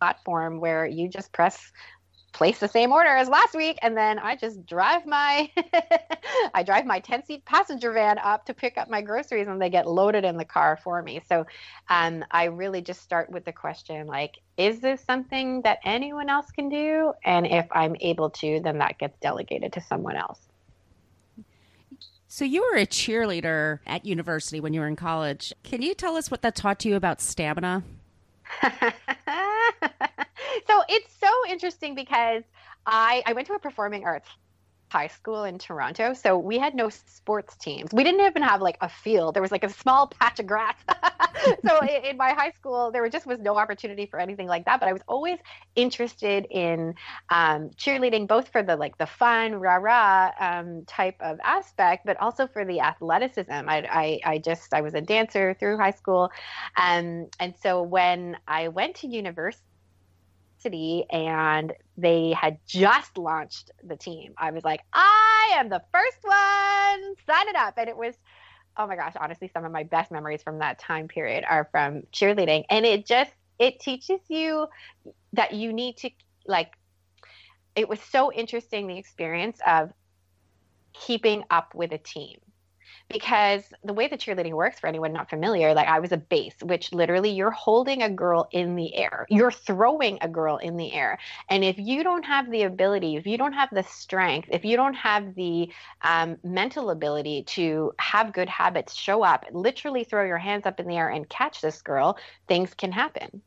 [0.00, 1.72] platform where you just press
[2.38, 5.50] place the same order as last week and then i just drive my
[6.54, 9.68] i drive my 10 seat passenger van up to pick up my groceries and they
[9.68, 11.20] get loaded in the car for me.
[11.28, 11.46] So
[11.88, 16.48] um, i really just start with the question like is this something that anyone else
[16.52, 17.12] can do?
[17.24, 20.38] And if i'm able to then that gets delegated to someone else.
[22.28, 25.52] So you were a cheerleader at university when you were in college.
[25.64, 27.82] Can you tell us what that taught you about stamina
[30.66, 32.42] so it's so interesting because
[32.86, 34.28] I I went to a performing arts
[34.90, 36.14] high school in Toronto.
[36.14, 37.92] So we had no sports teams.
[37.92, 39.34] We didn't even have like a field.
[39.34, 40.76] There was like a small patch of grass.
[41.66, 44.80] so in, my high school, there just was no opportunity for anything like that.
[44.80, 45.38] But I was always
[45.76, 46.94] interested in
[47.30, 52.16] um, cheerleading, both for the like the fun, rah rah um, type of aspect, but
[52.20, 53.50] also for the athleticism.
[53.50, 56.30] I, I, I just I was a dancer through high school,
[56.76, 59.67] um, and so when I went to university
[60.66, 64.34] and they had just launched the team.
[64.36, 67.74] I was like, I am the first one, sign it up.
[67.76, 68.14] And it was,
[68.76, 72.02] oh my gosh, honestly, some of my best memories from that time period are from
[72.12, 72.64] cheerleading.
[72.70, 74.66] And it just, it teaches you
[75.32, 76.10] that you need to,
[76.46, 76.72] like,
[77.74, 79.92] it was so interesting the experience of
[80.92, 82.38] keeping up with a team
[83.08, 86.54] because the way the cheerleading works for anyone not familiar like i was a base
[86.62, 89.26] which literally you're holding a girl in the air.
[89.30, 91.18] You're throwing a girl in the air.
[91.48, 94.76] And if you don't have the ability if you don't have the strength if you
[94.76, 100.38] don't have the um, mental ability to have good habits show up literally throw your
[100.38, 103.42] hands up in the air and catch this girl things can happen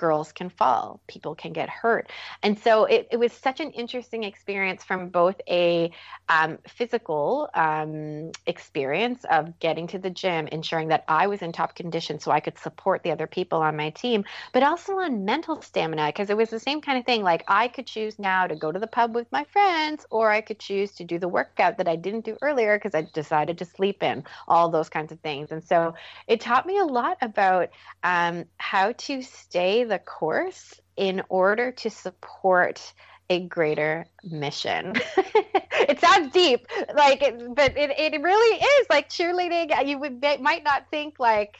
[0.00, 2.10] girls can fall, people can get hurt.
[2.42, 5.92] And so it, it was such an interesting experience from both a
[6.30, 11.74] um, physical um, experience of getting to the gym, ensuring that I was in top
[11.74, 15.60] condition so I could support the other people on my team, but also on mental
[15.60, 17.22] stamina because it was the same kind of thing.
[17.22, 20.40] Like I could choose now to go to the pub with my friends, or I
[20.40, 23.66] could choose to do the workout that I didn't do earlier because I decided to
[23.66, 25.52] sleep in, all those kinds of things.
[25.52, 25.92] And so
[26.26, 27.68] it taught me a lot about
[28.02, 32.94] um, how to stay the course in order to support
[33.28, 34.94] a greater mission.
[35.16, 39.86] it sounds deep, like, but it, it really is like cheerleading.
[39.86, 41.56] You would might not think like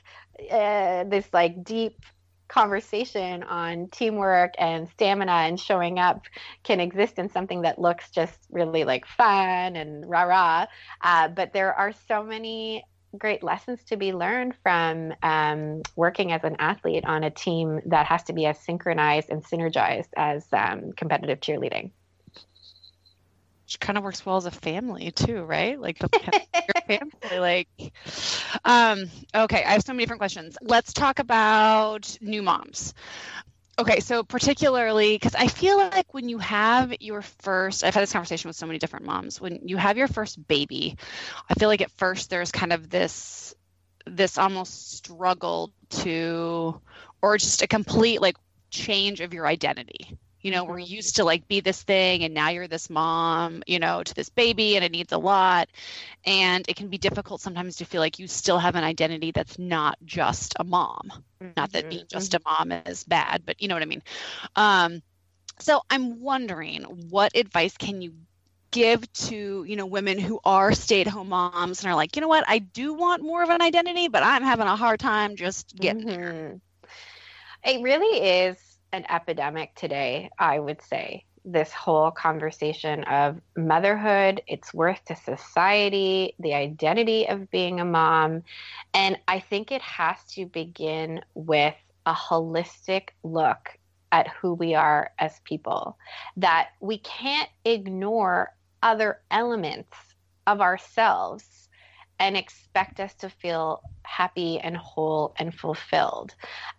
[0.50, 2.04] uh, this like deep
[2.48, 6.22] conversation on teamwork and stamina and showing up
[6.64, 10.66] can exist in something that looks just really like fun and rah rah.
[11.02, 12.84] Uh, but there are so many
[13.16, 18.06] great lessons to be learned from um, working as an athlete on a team that
[18.06, 21.90] has to be as synchronized and synergized as um, competitive cheerleading.
[23.64, 25.80] which kind of works well as a family too, right?
[25.80, 26.08] Like the
[26.88, 27.92] your family, like.
[28.64, 30.56] Um, okay, I have so many different questions.
[30.62, 32.94] Let's talk about new moms.
[33.80, 38.12] Okay, so particularly because I feel like when you have your first, I've had this
[38.12, 39.40] conversation with so many different moms.
[39.40, 40.98] When you have your first baby,
[41.48, 43.54] I feel like at first there's kind of this,
[44.04, 45.72] this almost struggle
[46.02, 46.78] to,
[47.22, 48.36] or just a complete like
[48.70, 50.94] change of your identity you know, we're mm-hmm.
[50.94, 54.28] used to like be this thing and now you're this mom, you know, to this
[54.28, 55.68] baby and it needs a lot.
[56.24, 59.58] And it can be difficult sometimes to feel like you still have an identity that's
[59.58, 61.12] not just a mom.
[61.42, 61.52] Mm-hmm.
[61.56, 64.02] Not that being just a mom is bad, but you know what I mean.
[64.56, 65.02] Um,
[65.58, 68.12] so I'm wondering what advice can you
[68.70, 72.44] give to you know women who are stay-at-home moms and are like you know what
[72.46, 76.02] i do want more of an identity but i'm having a hard time just getting
[76.02, 76.20] mm-hmm.
[76.20, 76.60] there
[77.64, 81.24] it really is an epidemic today, I would say.
[81.44, 88.42] This whole conversation of motherhood, its worth to society, the identity of being a mom.
[88.92, 91.74] And I think it has to begin with
[92.04, 93.70] a holistic look
[94.12, 95.96] at who we are as people,
[96.36, 99.96] that we can't ignore other elements
[100.46, 101.68] of ourselves
[102.18, 106.34] and expect us to feel happy and whole and fulfilled.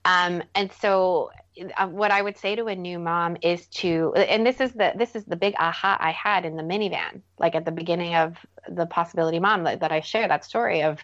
[0.06, 1.32] Um, and so,
[1.78, 4.94] Uh, what I would say to a new mom is to, and this is the
[4.96, 8.38] this is the big aha I had in the minivan, like at the beginning of
[8.70, 11.00] the possibility mom that, that I share that story of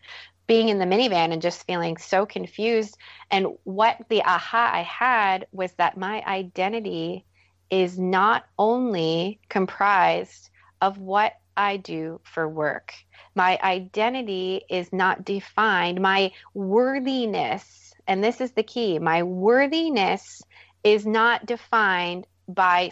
[0.47, 2.97] being in the minivan and just feeling so confused.
[3.29, 7.25] And what the aha I had was that my identity
[7.69, 10.49] is not only comprised
[10.81, 12.93] of what I do for work
[13.37, 16.01] my identity is not defined.
[16.01, 20.41] My worthiness, and this is the key, my worthiness
[20.83, 22.91] is not defined by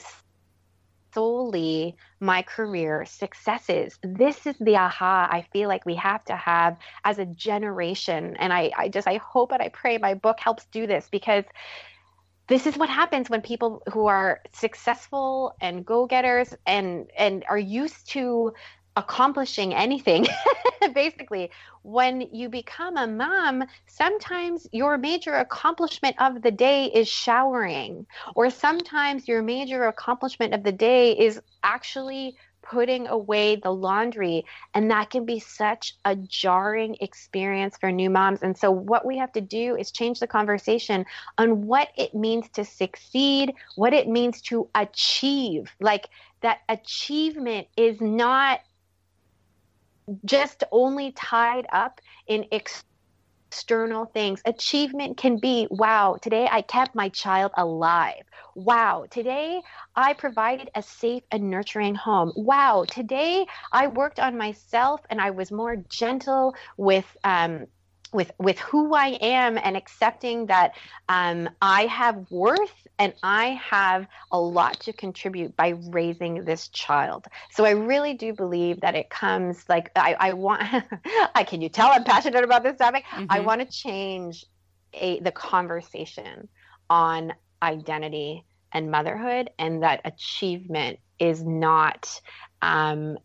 [1.13, 3.97] solely my career successes.
[4.03, 8.35] This is the aha I feel like we have to have as a generation.
[8.37, 11.45] And I, I just, I hope and I pray my book helps do this because
[12.47, 18.09] this is what happens when people who are successful and go-getters and and are used
[18.11, 18.53] to
[18.95, 20.25] accomplishing anything
[20.93, 21.51] basically.
[21.83, 28.49] When you become a mom sometimes your major accomplishment of the day is showering or
[28.49, 34.43] sometimes your major accomplishment of the day is actually putting away the laundry
[34.73, 38.41] and that can be such a jarring experience for new moms.
[38.41, 41.05] And so what we have to do is change the conversation
[41.37, 45.71] on what it means to succeed what it means to achieve.
[45.79, 46.09] Like
[46.41, 48.59] that achievement is not
[50.25, 54.41] just only tied up in external things.
[54.45, 58.23] Achievement can be wow, today I kept my child alive.
[58.55, 59.61] Wow, today
[59.95, 62.33] I provided a safe and nurturing home.
[62.35, 67.67] Wow, today I worked on myself and I was more gentle with um,
[68.13, 70.73] with with who I am and accepting that
[71.09, 77.25] um, I have worth and I have a lot to contribute by raising this child.
[77.51, 80.63] So I really do believe that it comes like I, I want.
[81.35, 83.03] I can you tell I'm passionate about this topic.
[83.11, 83.25] Mm-hmm.
[83.29, 84.45] I want to change
[84.93, 86.47] a, the conversation
[86.89, 92.21] on identity and motherhood, and that achievement is not
[92.61, 93.17] um,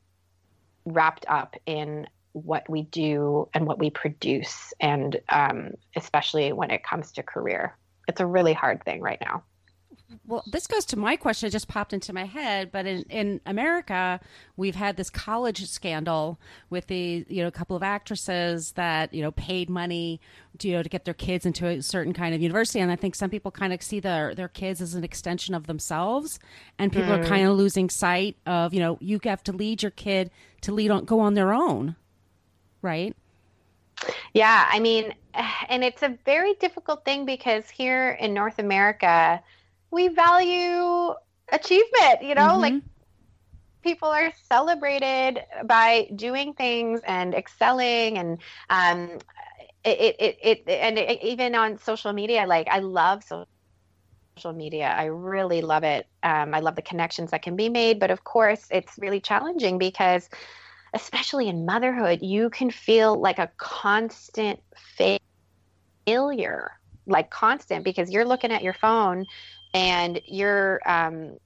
[0.85, 6.83] wrapped up in what we do and what we produce, and um, especially when it
[6.83, 7.77] comes to career.
[8.09, 9.45] It's a really hard thing right now.
[10.27, 11.47] Well, this goes to my question.
[11.47, 12.73] It just popped into my head.
[12.73, 14.21] But in, in America,
[14.57, 19.23] we've had this college scandal with the you know a couple of actresses that you
[19.23, 20.21] know paid money
[20.59, 22.97] to, you know to get their kids into a certain kind of university, and I
[22.97, 26.39] think some people kind of see their their kids as an extension of themselves,
[26.79, 27.21] and people mm.
[27.21, 30.31] are kind of losing sight of you know you have to lead your kid
[30.63, 31.95] to lead on go on their own
[32.83, 33.15] right?
[34.33, 35.15] Yeah, I mean,
[35.69, 39.43] and it's a very difficult thing because here in North America,
[39.91, 41.15] we value
[41.53, 42.61] achievement, you know, mm-hmm.
[42.61, 42.83] like
[43.83, 49.19] people are celebrated by doing things and excelling and um
[49.85, 53.47] it it, it, and it, even on social media like i love social
[54.53, 58.11] media i really love it um, i love the connections that can be made but
[58.11, 60.29] of course it's really challenging because
[60.93, 64.61] especially in motherhood, you can feel like a constant
[66.07, 66.73] failure,
[67.07, 69.27] like constant, because you're looking at your phone
[69.73, 71.37] and you're, um,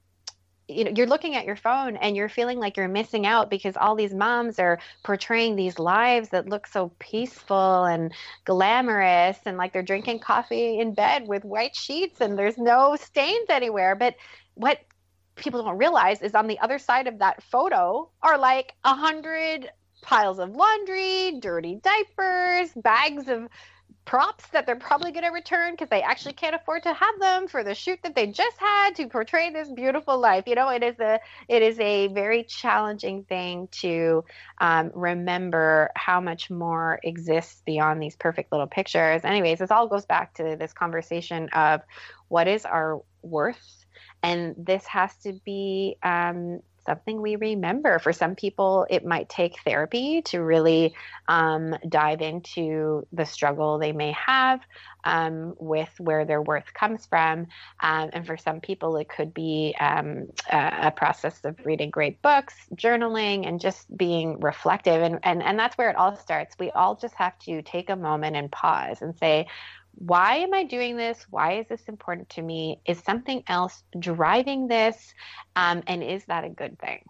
[0.67, 3.77] you know, you're looking at your phone and you're feeling like you're missing out because
[3.77, 8.13] all these moms are portraying these lives that look so peaceful and
[8.47, 13.47] glamorous and like they're drinking coffee in bed with white sheets and there's no stains
[13.51, 13.95] anywhere.
[13.95, 14.15] But
[14.55, 14.79] what
[15.37, 19.71] people don't realize is on the other side of that photo are like a hundred
[20.03, 23.49] piles of laundry, dirty diapers, bags of
[24.05, 27.49] props that they're probably going to return because they actually can't afford to have them
[27.49, 30.69] for the shoot that they just had to portray this beautiful life you know?
[30.69, 34.25] It is a it is a very challenging thing to
[34.59, 39.25] um, remember how much more exists beyond these perfect little pictures.
[39.25, 41.81] Anyways this all goes back to this conversation of
[42.29, 43.84] what is our worth
[44.23, 47.99] and this has to be um, something we remember.
[47.99, 50.95] For some people, it might take therapy to really
[51.29, 54.61] um, dive into the struggle they may have
[55.05, 57.47] um, with where their worth comes from.
[57.81, 62.23] Um, and for some people, it could be um, a, a, process of reading great
[62.23, 65.03] books, journaling, and just being reflective.
[65.03, 66.57] And, and, and that's where it all starts.
[66.59, 69.47] We all just have to take a moment and pause and say,
[69.97, 71.25] why am I doing this?
[71.31, 72.81] Why is this important to me?
[72.87, 75.15] Is something else driving this?
[75.57, 77.05] Um, and is that a good thing?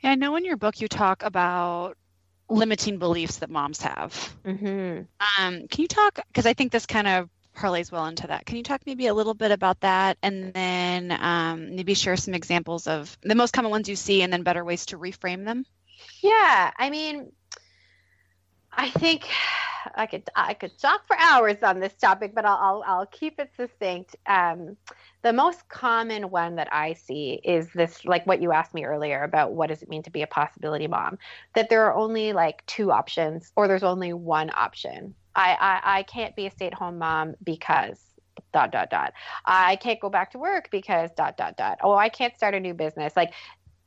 [0.00, 1.96] Yeah, I know in your book you talk about
[2.48, 4.34] limiting beliefs that moms have.
[4.44, 5.02] Mm-hmm.
[5.44, 6.20] Um, can you talk?
[6.28, 8.46] Because I think this kind of parlays well into that.
[8.46, 12.34] Can you talk maybe a little bit about that and then um, maybe share some
[12.34, 15.64] examples of the most common ones you see and then better ways to reframe them?
[16.22, 17.32] Yeah, I mean,
[18.72, 19.28] I think
[19.94, 23.38] I could I could talk for hours on this topic, but I'll I'll, I'll keep
[23.38, 24.16] it succinct.
[24.26, 24.76] Um,
[25.22, 29.22] the most common one that I see is this, like what you asked me earlier
[29.22, 31.18] about what does it mean to be a possibility mom?
[31.54, 35.14] That there are only like two options, or there's only one option.
[35.34, 37.98] I I, I can't be a stay-at-home mom because
[38.52, 39.12] dot dot dot.
[39.44, 41.78] I can't go back to work because dot dot dot.
[41.82, 43.12] Oh, I can't start a new business.
[43.16, 43.32] Like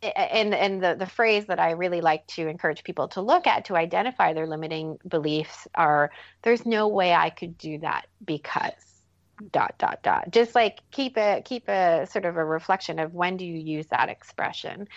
[0.04, 3.66] and and the, the phrase that I really like to encourage people to look at
[3.66, 6.12] to identify their limiting beliefs are
[6.44, 8.74] there's no way I could do that because
[9.52, 10.32] dot dot dot.
[10.32, 13.88] Just like keep a keep a sort of a reflection of when do you use
[13.88, 14.88] that expression.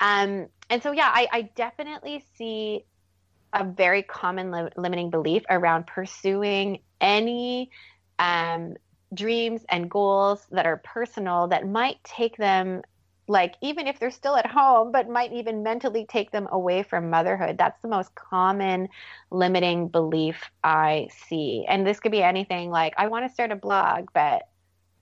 [0.00, 2.84] Um and so yeah I, I definitely see
[3.52, 7.70] a very common li- limiting belief around pursuing any
[8.18, 8.74] um
[9.14, 12.82] dreams and goals that are personal that might take them
[13.28, 17.10] like even if they're still at home but might even mentally take them away from
[17.10, 17.58] motherhood.
[17.58, 18.88] That's the most common
[19.30, 21.64] limiting belief i see.
[21.68, 24.42] And this could be anything like i want to start a blog but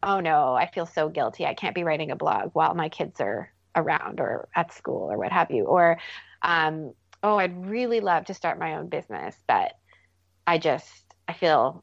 [0.03, 1.47] oh no i feel so guilty.
[1.47, 5.19] I can't be writing a blog while my kids are around or at school or
[5.19, 5.65] what have you.
[5.65, 5.99] Or
[6.43, 9.73] um, oh i'd really love to start my own business but
[10.47, 11.83] i just i feel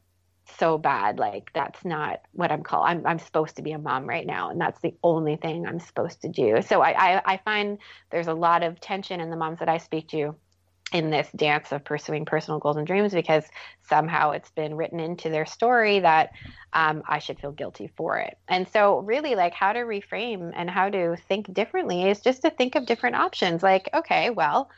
[0.58, 4.06] so bad like that's not what i'm called I'm, I'm supposed to be a mom
[4.06, 7.36] right now and that's the only thing i'm supposed to do so I, I, I
[7.38, 7.78] find
[8.10, 10.36] there's a lot of tension in the moms that i speak to
[10.92, 13.44] in this dance of pursuing personal goals and dreams because
[13.88, 16.30] somehow it's been written into their story that
[16.72, 18.36] um, I should feel guilty for it.
[18.48, 22.50] And so, really, like how to reframe and how to think differently is just to
[22.50, 23.62] think of different options.
[23.62, 24.70] Like, okay, well,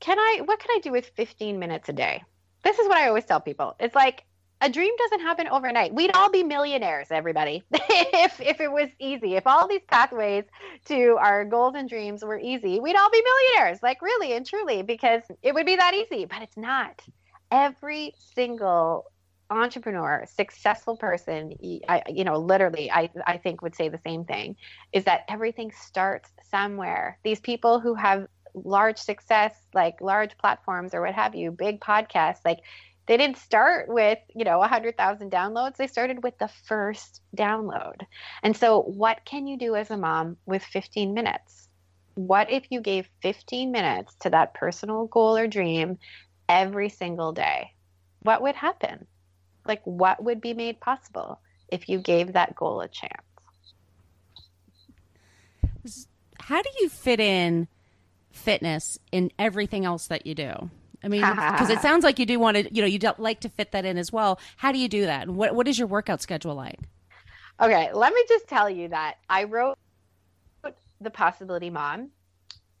[0.00, 2.22] can I, what can I do with 15 minutes a day?
[2.64, 3.76] This is what I always tell people.
[3.78, 4.24] It's like
[4.60, 5.94] a dream doesn't happen overnight.
[5.94, 9.36] We'd all be millionaires, everybody, if if it was easy.
[9.36, 10.44] If all these pathways
[10.86, 14.82] to our goals and dreams were easy, we'd all be millionaires, like really and truly,
[14.82, 16.24] because it would be that easy.
[16.24, 17.02] But it's not.
[17.50, 19.04] Every single
[19.50, 21.52] entrepreneur, successful person,
[21.88, 24.56] I, you know, literally, I, I think would say the same thing,
[24.92, 27.18] is that everything starts somewhere.
[27.22, 32.40] These people who have large success, like large platforms or what have you, big podcasts,
[32.44, 32.60] like
[33.06, 35.76] they didn't start with you know 100000 downloads.
[35.76, 38.02] They started with the first download.
[38.42, 41.68] And so what can you do as a mom with 15 minutes?
[42.14, 45.98] What if you gave 15 minutes to that personal goal or dream
[46.48, 47.72] every single day?
[48.22, 49.06] What would happen?
[49.66, 53.22] Like what would be made possible if you gave that goal a chance?
[56.38, 57.68] How do you fit in
[58.34, 60.70] fitness in everything else that you do?
[61.02, 63.48] I mean, because it sounds like you do want to, you know, you like to
[63.48, 64.40] fit that in as well.
[64.56, 65.22] How do you do that?
[65.22, 66.78] And What What is your workout schedule like?
[67.60, 69.78] Okay, let me just tell you that I wrote
[71.00, 72.10] The Possibility Mom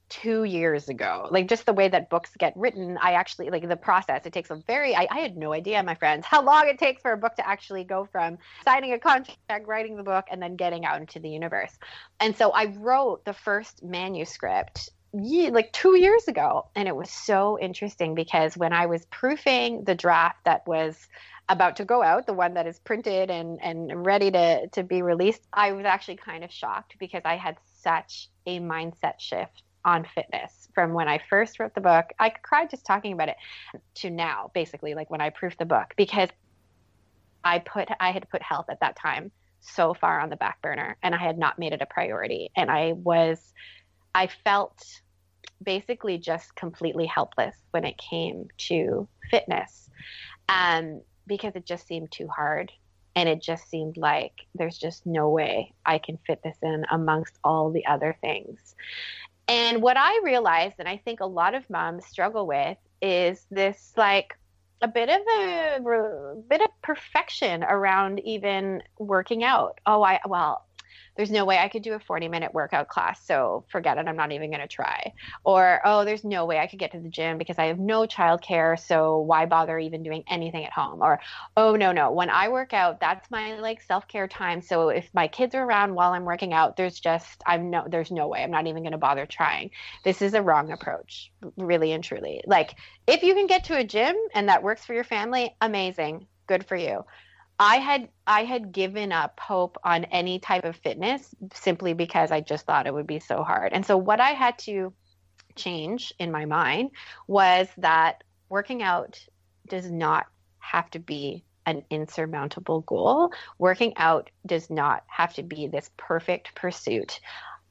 [0.08, 1.28] two years ago.
[1.30, 4.26] Like just the way that books get written, I actually like the process.
[4.26, 7.02] It takes a very I, I, had no idea, my friends, how long it takes
[7.02, 10.56] for a book to actually go from signing a contract, writing the book, and then
[10.56, 11.72] getting out into the universe.
[12.20, 16.68] And so I wrote the first manuscript like two years ago.
[16.74, 21.08] And it was so interesting because when I was proofing the draft that was
[21.48, 25.02] about to go out, the one that is printed and, and ready to, to be
[25.02, 30.06] released, I was actually kind of shocked because I had such a mindset shift on
[30.14, 32.06] fitness from when I first wrote the book.
[32.18, 33.36] I cried just talking about it
[33.96, 36.30] to now, basically, like when I proofed the book, because
[37.44, 40.96] I put I had put health at that time so far on the back burner
[41.02, 42.50] and I had not made it a priority.
[42.56, 43.52] And I was,
[44.14, 44.82] I felt
[45.62, 49.90] basically just completely helpless when it came to fitness
[50.48, 52.72] um, because it just seemed too hard.
[53.16, 57.38] And it just seemed like there's just no way I can fit this in amongst
[57.44, 58.74] all the other things.
[59.46, 63.92] And what I realized, and I think a lot of moms struggle with, is this
[63.96, 64.36] like
[64.80, 69.80] a bit of a, a bit of perfection around even working out.
[69.86, 70.66] Oh, I well,
[71.16, 73.24] there's no way I could do a 40 minute workout class.
[73.24, 74.06] So forget it.
[74.08, 75.12] I'm not even going to try.
[75.44, 78.02] Or, oh, there's no way I could get to the gym because I have no
[78.02, 78.78] childcare.
[78.78, 81.02] So why bother even doing anything at home?
[81.02, 81.20] Or,
[81.56, 82.10] oh, no, no.
[82.12, 84.60] When I work out, that's my like self care time.
[84.60, 88.10] So if my kids are around while I'm working out, there's just, I'm no, there's
[88.10, 88.42] no way.
[88.42, 89.70] I'm not even going to bother trying.
[90.02, 92.42] This is a wrong approach, really and truly.
[92.46, 92.74] Like,
[93.06, 96.26] if you can get to a gym and that works for your family, amazing.
[96.46, 97.04] Good for you.
[97.58, 102.40] I had I had given up hope on any type of fitness simply because I
[102.40, 103.72] just thought it would be so hard.
[103.72, 104.92] And so what I had to
[105.54, 106.90] change in my mind
[107.28, 109.24] was that working out
[109.68, 110.26] does not
[110.58, 113.32] have to be an insurmountable goal.
[113.58, 117.20] Working out does not have to be this perfect pursuit.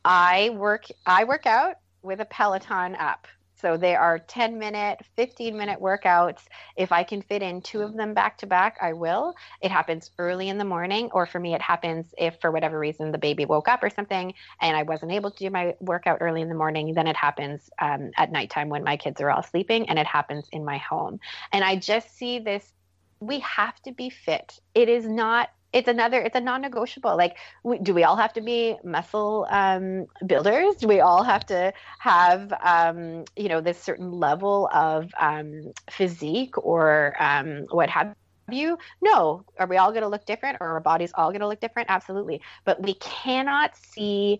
[0.05, 3.27] I work I work out with a Peloton app.
[3.63, 6.41] So they are 10 minute, 15 minute workouts.
[6.75, 9.35] If I can fit in two of them back to back, I will.
[9.61, 13.13] It happens early in the morning, or for me, it happens if for whatever reason
[13.13, 16.41] the baby woke up or something and I wasn't able to do my workout early
[16.41, 16.93] in the morning.
[16.93, 20.49] Then it happens um, at nighttime when my kids are all sleeping, and it happens
[20.51, 21.21] in my home.
[21.53, 22.73] And I just see this
[23.19, 24.59] we have to be fit.
[24.75, 27.17] It is not it's another it's a non-negotiable.
[27.17, 30.75] Like we, do we all have to be muscle um, builders?
[30.75, 36.57] Do we all have to have um, you know this certain level of um, physique
[36.57, 38.15] or um, what have
[38.49, 38.77] you?
[39.01, 39.45] No.
[39.57, 40.57] Are we all going to look different?
[40.61, 41.89] Or are our bodies all going to look different?
[41.89, 42.41] Absolutely.
[42.65, 44.39] But we cannot see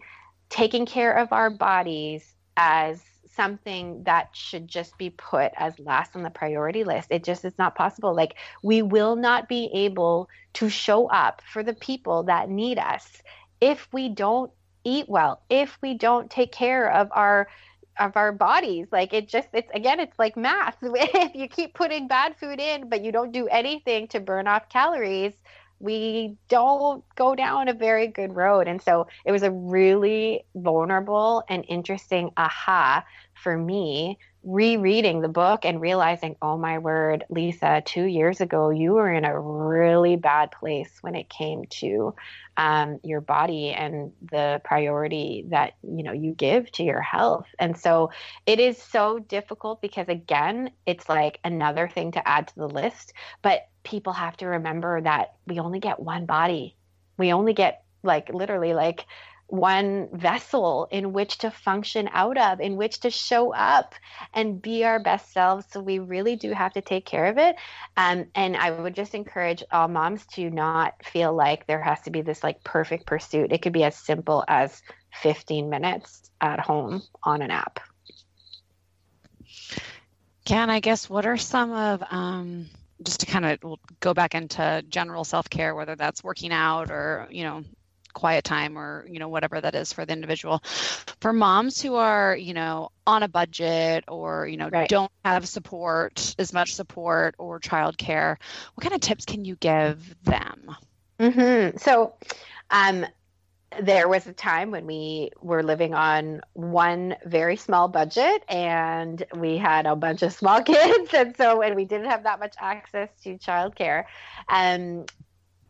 [0.49, 3.01] taking care of our bodies as
[3.36, 7.09] something that should just be put as last on the priority list.
[7.11, 8.15] It just is not possible.
[8.15, 13.21] Like we will not be able to show up for the people that need us
[13.61, 14.51] if we don't
[14.84, 17.47] eat well, if we don't take care of our
[17.99, 22.07] of our bodies like it just it's again it's like math if you keep putting
[22.07, 25.34] bad food in but you don't do anything to burn off calories
[25.84, 28.69] we don't go down a very good road.
[28.69, 33.03] And so it was a really vulnerable and interesting aha
[33.43, 38.93] for me rereading the book and realizing, oh my word, Lisa, two years ago, you
[38.93, 42.13] were in a really bad place when it came to
[42.57, 47.47] um, your body and the priority that you know you give to your health.
[47.57, 48.11] And so
[48.45, 53.13] it is so difficult because again, it's like another thing to add to the list.
[53.41, 56.75] But people have to remember that we only get one body.
[57.17, 59.05] We only get like literally like
[59.53, 63.93] one vessel in which to function out of, in which to show up
[64.33, 65.67] and be our best selves.
[65.69, 67.55] So we really do have to take care of it.
[67.95, 72.09] Um, and I would just encourage all moms to not feel like there has to
[72.09, 73.51] be this like perfect pursuit.
[73.51, 74.81] It could be as simple as
[75.21, 77.79] 15 minutes at home on an app.
[80.45, 82.69] Can I guess what are some of um,
[83.03, 87.27] just to kind of go back into general self care, whether that's working out or
[87.29, 87.63] you know
[88.14, 90.59] quiet time or you know whatever that is for the individual
[91.20, 94.89] for moms who are you know on a budget or you know right.
[94.89, 98.38] don't have support as much support or childcare
[98.74, 100.76] what kind of tips can you give them
[101.20, 101.78] mm-hmm.
[101.78, 102.14] so
[102.70, 103.05] um,
[103.82, 109.57] there was a time when we were living on one very small budget and we
[109.57, 113.09] had a bunch of small kids and so and we didn't have that much access
[113.24, 114.05] to childcare
[114.49, 115.05] um,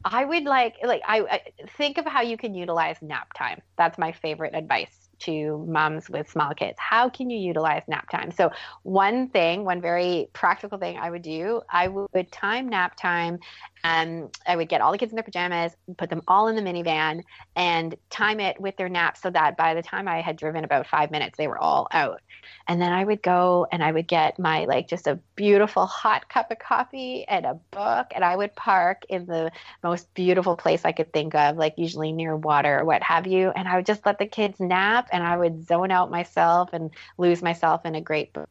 [0.05, 1.41] I would like like I, I,
[1.77, 3.61] think of how you can utilize nap time.
[3.77, 6.77] That's my favorite advice to moms with small kids.
[6.79, 8.31] How can you utilize nap time?
[8.31, 8.51] So
[8.83, 13.39] one thing, one very practical thing I would do, I would time nap time
[13.83, 16.61] and I would get all the kids in their pajamas, put them all in the
[16.61, 17.23] minivan
[17.55, 20.87] and time it with their naps so that by the time I had driven about
[20.87, 22.21] 5 minutes they were all out.
[22.67, 26.29] And then I would go and I would get my like just a beautiful hot
[26.29, 29.51] cup of coffee and a book and I would park in the
[29.83, 33.51] most beautiful place I could think of, like usually near water or what have you,
[33.55, 36.91] and I would just let the kids nap and I would zone out myself and
[37.17, 38.49] lose myself in a great book.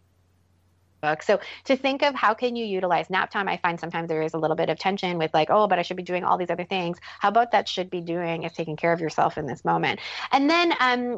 [1.22, 4.34] So to think of how can you utilize nap time, I find sometimes there is
[4.34, 6.48] a little bit of tension with like, oh, but I should be doing all these
[6.48, 6.98] other things.
[7.18, 9.98] How about that should be doing is taking care of yourself in this moment.
[10.30, 11.16] And then um,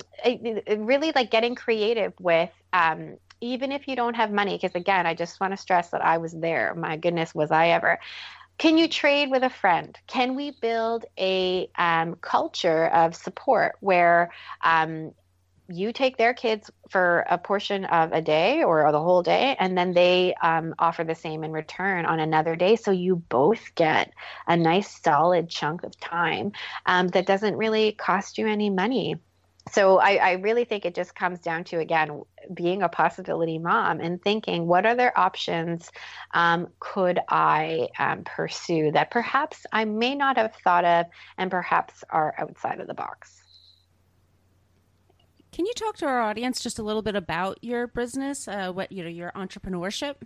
[0.86, 5.12] really like getting creative with um, even if you don't have money, because again, I
[5.12, 6.74] just want to stress that I was there.
[6.74, 7.98] My goodness, was I ever
[8.58, 9.98] can you trade with a friend?
[10.06, 14.30] Can we build a um, culture of support where
[14.62, 15.12] um,
[15.68, 19.76] you take their kids for a portion of a day or the whole day, and
[19.76, 22.76] then they um, offer the same in return on another day.
[22.76, 24.12] So you both get
[24.46, 26.52] a nice solid chunk of time
[26.86, 29.16] um, that doesn't really cost you any money.
[29.72, 32.20] So I, I, really think it just comes down to again
[32.52, 35.90] being a possibility mom and thinking what other options
[36.34, 41.06] um, could I um, pursue that perhaps I may not have thought of
[41.38, 43.43] and perhaps are outside of the box.
[45.54, 48.90] Can you talk to our audience just a little bit about your business, uh, what
[48.90, 50.16] you know, your entrepreneurship?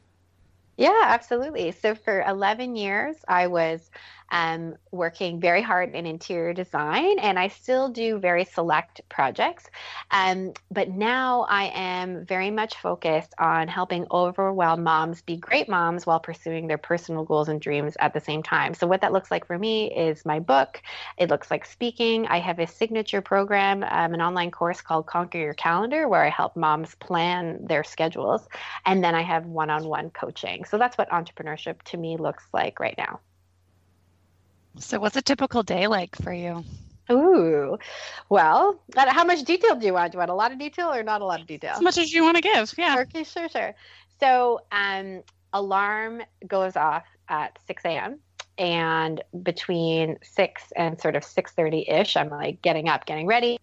[0.79, 1.71] Yeah, absolutely.
[1.73, 3.91] So for 11 years, I was
[4.31, 9.67] um, working very hard in interior design, and I still do very select projects.
[10.11, 16.07] Um, but now I am very much focused on helping overwhelmed moms be great moms
[16.07, 18.75] while pursuing their personal goals and dreams at the same time.
[18.75, 20.83] So, what that looks like for me is my book,
[21.17, 22.27] it looks like speaking.
[22.27, 26.31] I have a signature program, um, an online course called Conquer Your Calendar, where I
[26.31, 28.47] help moms plan their schedules.
[28.85, 30.65] And then I have one on one coaching.
[30.65, 33.21] So, that's what entrepreneurship to me looks like right now.
[34.81, 36.65] So, what's a typical day like for you?
[37.11, 37.79] Ooh,
[38.29, 40.13] well, how much detail do you want?
[40.13, 41.73] Do you want a lot of detail or not a lot of detail?
[41.75, 42.99] As much as you want to give, yeah.
[43.01, 43.75] Okay, sure, sure.
[44.21, 45.23] So, um,
[45.53, 48.21] alarm goes off at 6 a.m.
[48.59, 53.59] and between 6 and sort of 6:30 ish, I'm like getting up, getting ready.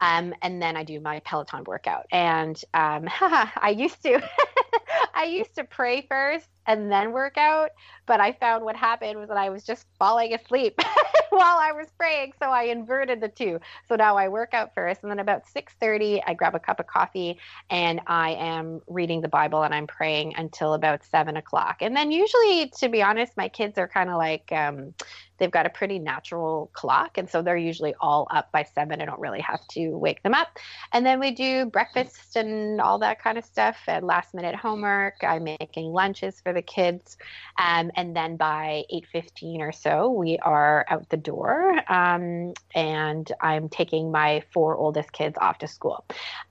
[0.00, 2.06] Um, and then I do my Peloton workout.
[2.10, 4.20] And um, I used to,
[5.14, 7.70] I used to pray first and then work out.
[8.06, 10.80] But I found what happened was that I was just falling asleep
[11.30, 12.32] while I was praying.
[12.40, 13.60] So I inverted the two.
[13.88, 16.86] So now I work out first, and then about 6:30, I grab a cup of
[16.86, 17.38] coffee
[17.70, 21.78] and I am reading the Bible and I'm praying until about seven o'clock.
[21.80, 24.94] And then usually, to be honest, my kids are kind of like um,
[25.42, 29.02] they've got a pretty natural clock, and so they're usually all up by seven.
[29.02, 30.56] I don't really have to wake them up.
[30.92, 35.14] And then we do breakfast and all that kind of stuff and last minute homework.
[35.22, 37.16] I'm making lunches for the kids.
[37.58, 43.68] Um, and then by 8.15 or so, we are out the door um, and I'm
[43.68, 46.04] taking my four oldest kids off to school.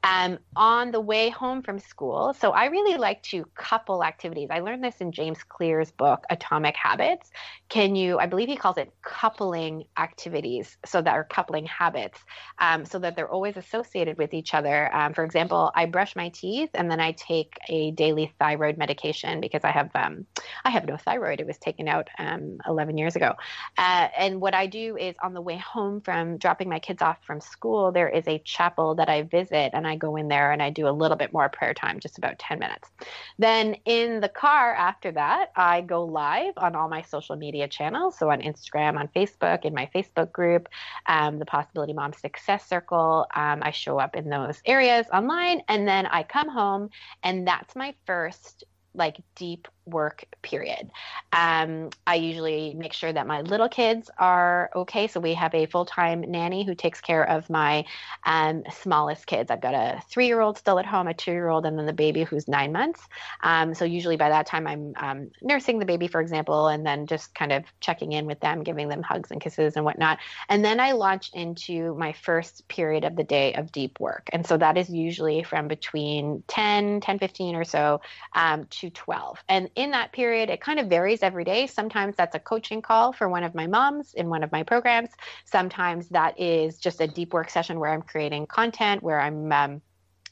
[0.03, 4.49] Um, on the way home from school, so I really like to couple activities.
[4.51, 7.31] I learned this in James Clear's book, Atomic Habits.
[7.69, 12.19] Can you, I believe he calls it coupling activities, so that are coupling habits,
[12.59, 14.93] um, so that they're always associated with each other.
[14.95, 19.41] Um, for example, I brush my teeth and then I take a daily thyroid medication
[19.41, 20.25] because I have um,
[20.65, 21.39] I have no thyroid.
[21.39, 23.33] It was taken out um, 11 years ago.
[23.77, 27.17] Uh, and what I do is on the way home from dropping my kids off
[27.25, 30.61] from school, there is a chapel that I visit, and I go in there and
[30.61, 32.89] I do a little bit more prayer time, just about 10 minutes.
[33.37, 38.17] Then in the car after that, I go live on all my social media channels.
[38.17, 40.69] So on Instagram, on Facebook, in my Facebook group,
[41.07, 43.27] um, the Possibility Mom Success Circle.
[43.35, 46.89] Um, I show up in those areas online, and then I come home,
[47.23, 48.63] and that's my first
[48.93, 50.89] like deep work period.
[51.33, 55.07] Um, I usually make sure that my little kids are okay.
[55.07, 57.85] So we have a full time nanny who takes care of my
[58.25, 59.51] um, smallest kids.
[59.51, 61.85] I've got a three year old still at home, a two year old, and then
[61.85, 63.01] the baby who's nine months.
[63.41, 67.07] Um, so usually by that time, I'm um, nursing the baby, for example, and then
[67.07, 70.19] just kind of checking in with them, giving them hugs and kisses and whatnot.
[70.49, 74.29] And then I launch into my first period of the day of deep work.
[74.33, 78.01] And so that is usually from between 10, 10, 15 or so
[78.35, 79.43] um, to 12.
[79.49, 81.67] And in that period, it kind of varies every day.
[81.67, 85.09] Sometimes that's a coaching call for one of my moms in one of my programs.
[85.45, 89.81] Sometimes that is just a deep work session where I'm creating content, where I'm um,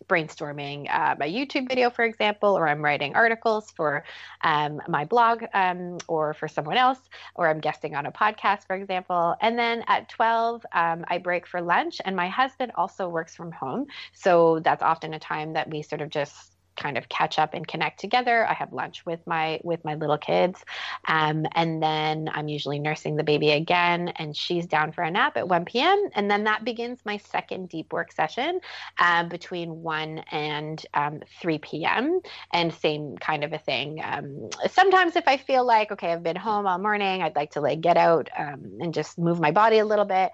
[0.07, 4.03] brainstorming uh, my YouTube video, for example, or I'm writing articles for
[4.41, 6.99] um, my blog um, or for someone else,
[7.35, 9.35] or I'm guesting on a podcast, for example.
[9.41, 13.51] And then at 12, um, I break for lunch, and my husband also works from
[13.51, 13.87] home.
[14.13, 17.67] So that's often a time that we sort of just kind of catch up and
[17.67, 18.47] connect together.
[18.47, 20.63] I have lunch with my with my little kids,
[21.07, 25.37] um, and then I'm usually nursing the baby again, and she's down for a nap
[25.37, 26.09] at 1 p.m.
[26.15, 28.61] And then that begins my second deep work session
[28.97, 32.21] uh, between 1 and um, 3 p.m.
[32.53, 34.01] And same kind of a thing.
[34.03, 37.61] Um, sometimes if I feel like okay, I've been home all morning, I'd like to
[37.61, 40.31] like get out um, and just move my body a little bit.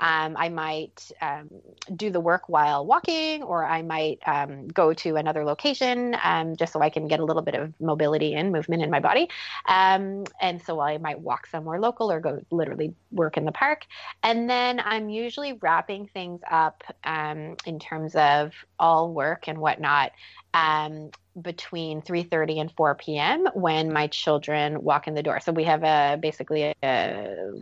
[0.00, 1.50] Um, I might um,
[1.94, 6.72] do the work while walking, or I might um, go to another location um, just
[6.72, 9.28] so I can get a little bit of mobility and movement in my body.
[9.68, 13.86] Um, and so I might walk somewhere local or go literally work in the park.
[14.22, 20.12] And then I'm usually wrapping things up um, in terms of all work and whatnot
[20.54, 23.46] um, between 3:30 and 4 p.m.
[23.54, 25.40] when my children walk in the door.
[25.40, 27.52] So we have a basically a,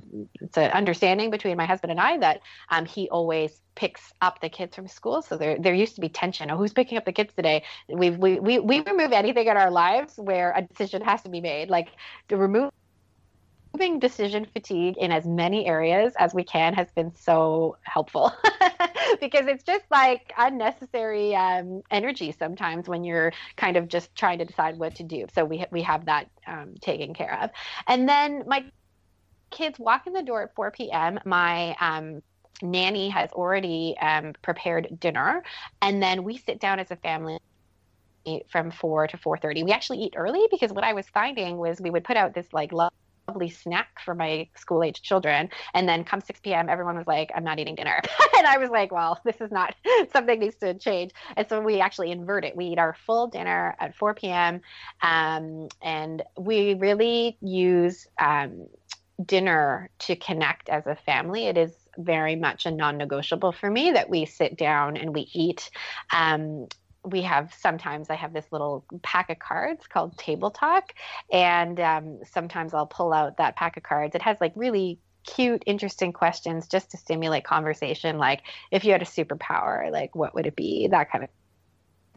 [0.40, 4.48] it's an understanding between my husband and I that um, he always picks up the
[4.48, 5.22] kids from school.
[5.22, 6.50] So there there used to be tension.
[6.50, 7.64] Oh, who's picking up the kids today?
[7.88, 11.40] We we we we remove anything in our lives where a decision has to be
[11.40, 11.88] made, like
[12.28, 12.70] to remove
[13.78, 18.32] removing decision fatigue in as many areas as we can has been so helpful
[19.20, 24.44] because it's just like unnecessary um, energy sometimes when you're kind of just trying to
[24.44, 25.26] decide what to do.
[25.34, 27.50] So we we have that um, taken care of,
[27.86, 28.64] and then my
[29.50, 31.18] kids walk in the door at 4 p.m.
[31.24, 32.22] My um,
[32.62, 35.42] nanny has already um, prepared dinner,
[35.82, 37.38] and then we sit down as a family
[38.50, 41.88] from 4 to 4.30 we actually eat early because what i was finding was we
[41.88, 42.92] would put out this like love
[43.28, 45.50] lovely snack for my school age children.
[45.74, 48.00] And then come 6 p.m., everyone was like, I'm not eating dinner.
[48.36, 49.74] and I was like, well, this is not
[50.12, 51.12] something needs to change.
[51.36, 52.56] And so we actually invert it.
[52.56, 54.62] We eat our full dinner at 4 p.m.
[55.02, 58.66] Um, and we really use um,
[59.24, 61.46] dinner to connect as a family.
[61.46, 65.28] It is very much a non negotiable for me that we sit down and we
[65.32, 65.70] eat.
[66.12, 66.68] Um,
[67.04, 70.94] we have sometimes I have this little pack of cards called Table Talk,
[71.32, 74.14] and um, sometimes I'll pull out that pack of cards.
[74.14, 78.18] It has like really cute, interesting questions just to stimulate conversation.
[78.18, 80.88] Like, if you had a superpower, like what would it be?
[80.88, 81.30] That kind of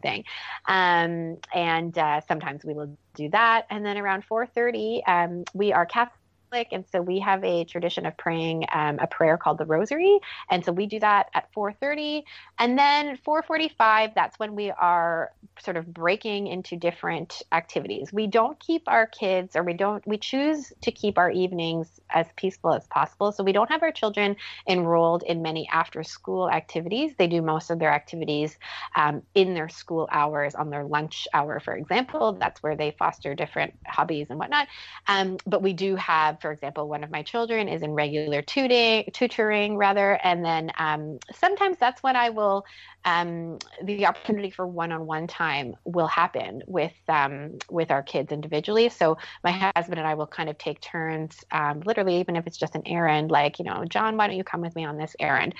[0.02, 0.24] thing.
[0.66, 3.66] Um, and uh, sometimes we will do that.
[3.70, 6.18] And then around 4:30, um, we are Catholic
[6.52, 10.18] Catholic, and so we have a tradition of praying um, a prayer called the Rosary,
[10.50, 12.22] and so we do that at 4:30,
[12.58, 14.14] and then 4:45.
[14.14, 18.12] That's when we are sort of breaking into different activities.
[18.12, 20.06] We don't keep our kids, or we don't.
[20.06, 23.32] We choose to keep our evenings as peaceful as possible.
[23.32, 24.36] So we don't have our children
[24.68, 27.14] enrolled in many after-school activities.
[27.18, 28.58] They do most of their activities
[28.96, 32.34] um, in their school hours, on their lunch hour, for example.
[32.34, 34.68] That's where they foster different hobbies and whatnot.
[35.08, 39.08] Um, but we do have for example, one of my children is in regular tutoring,
[39.12, 42.66] tutoring rather, and then um, sometimes that's when I will
[43.04, 48.88] um, the opportunity for one-on-one time will happen with um, with our kids individually.
[48.90, 52.58] So my husband and I will kind of take turns, um, literally, even if it's
[52.58, 55.16] just an errand, like you know, John, why don't you come with me on this
[55.18, 55.54] errand?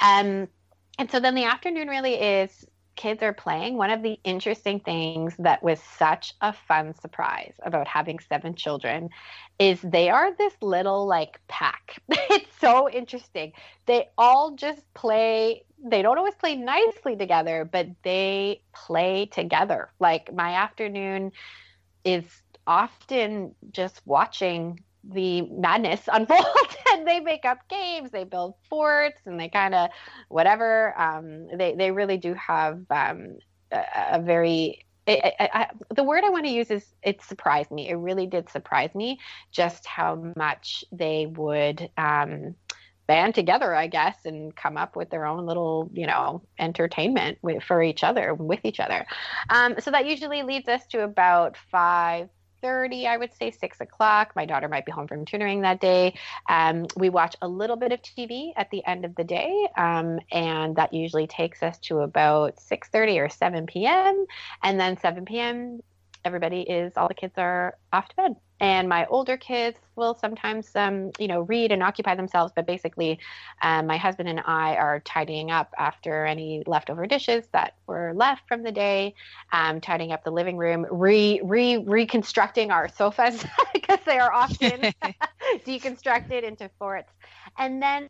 [0.00, 0.48] Um,
[0.98, 2.66] and so then the afternoon really is
[2.96, 7.86] kids are playing, one of the interesting things that was such a fun surprise about
[7.86, 9.10] having seven children
[9.58, 12.02] is they are this little like pack.
[12.08, 13.52] it's so interesting.
[13.86, 19.90] They all just play, they don't always play nicely together, but they play together.
[20.00, 21.32] Like my afternoon
[22.04, 22.24] is
[22.66, 24.80] often just watching
[25.12, 29.90] the madness unfold and they make up games they build forts and they kind of
[30.28, 33.36] whatever um, they, they really do have um,
[33.72, 33.82] a,
[34.12, 37.88] a, very I, I, the word I want to use is it surprised me.
[37.88, 39.20] It really did surprise me
[39.52, 42.56] just how much they would um,
[43.06, 47.62] band together, I guess, and come up with their own little, you know, entertainment with,
[47.62, 49.06] for each other, with each other.
[49.48, 52.28] Um, so that usually leads us to about five
[52.62, 54.32] 30, I would say six o'clock.
[54.36, 56.14] My daughter might be home from tutoring that day.
[56.48, 60.18] Um, we watch a little bit of TV at the end of the day, um,
[60.32, 64.26] and that usually takes us to about 6:30 or 7 p.m.
[64.62, 65.80] And then 7 p.m
[66.26, 68.32] everybody is all the kids are off to bed.
[68.60, 73.18] And my older kids will sometimes um, you know read and occupy themselves but basically
[73.62, 78.42] um, my husband and i are tidying up after any leftover dishes that were left
[78.48, 79.14] from the day
[79.52, 84.86] um, tidying up the living room re, re reconstructing our sofas because they are often
[85.66, 87.12] deconstructed into forts.
[87.58, 88.08] And then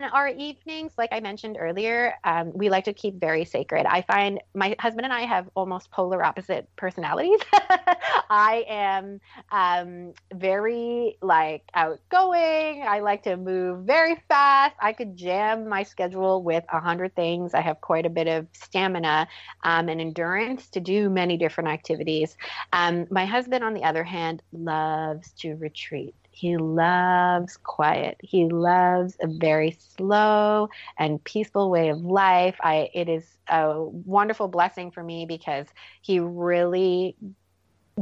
[0.00, 3.86] our evenings, like I mentioned earlier, um, we like to keep very sacred.
[3.86, 7.40] I find my husband and I have almost polar opposite personalities.
[8.30, 9.20] I am
[9.52, 12.84] um, very like outgoing.
[12.86, 14.74] I like to move very fast.
[14.80, 17.54] I could jam my schedule with a hundred things.
[17.54, 19.28] I have quite a bit of stamina
[19.62, 22.36] um, and endurance to do many different activities.
[22.72, 28.16] Um, my husband, on the other hand, loves to retreat he loves quiet.
[28.20, 30.68] He loves a very slow
[30.98, 32.56] and peaceful way of life.
[32.60, 35.66] I it is a wonderful blessing for me because
[36.02, 37.16] he really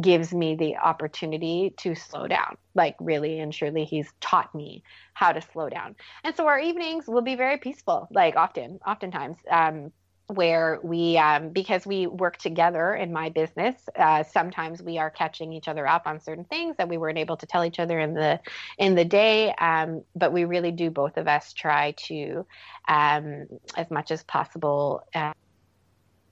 [0.01, 2.57] gives me the opportunity to slow down.
[2.75, 5.95] Like really and surely he's taught me how to slow down.
[6.25, 9.37] And so our evenings will be very peaceful, like often, oftentimes.
[9.51, 9.93] Um,
[10.33, 15.53] where we um, because we work together in my business uh, sometimes we are catching
[15.53, 18.15] each other up on certain things that we weren't able to tell each other in
[18.15, 18.41] the
[18.79, 22.47] in the day um, but we really do both of us try to
[22.89, 25.33] um, as much as possible uh,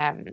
[0.00, 0.24] um,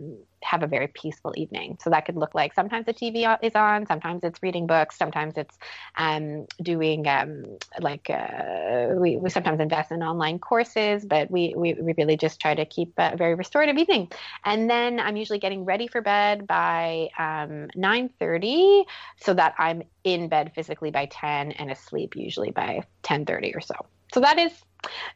[0.42, 1.76] have a very peaceful evening.
[1.80, 5.34] So that could look like sometimes the TV is on, sometimes it's reading books, sometimes
[5.36, 5.58] it's
[5.96, 7.44] um, doing um,
[7.80, 12.40] like uh, we, we sometimes invest in online courses, but we, we, we really just
[12.40, 14.10] try to keep a very restorative evening.
[14.44, 18.84] And then I'm usually getting ready for bed by um, 9:30,
[19.20, 23.74] so that I'm in bed physically by 10 and asleep usually by 10:30 or so.
[24.14, 24.52] So that is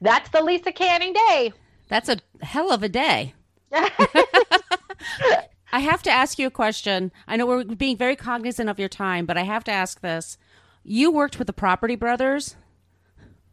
[0.01, 1.53] that's the Lisa Canning day.
[1.89, 3.35] That's a hell of a day.
[3.73, 7.11] I have to ask you a question.
[7.27, 10.37] I know we're being very cognizant of your time, but I have to ask this.
[10.85, 12.57] You worked with the Property Brothers.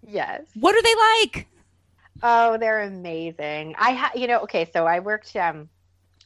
[0.05, 0.43] Yes.
[0.55, 0.95] What are they
[1.35, 1.47] like?
[2.21, 3.75] Oh, they're amazing.
[3.77, 5.69] I ha- you know, okay, so I worked um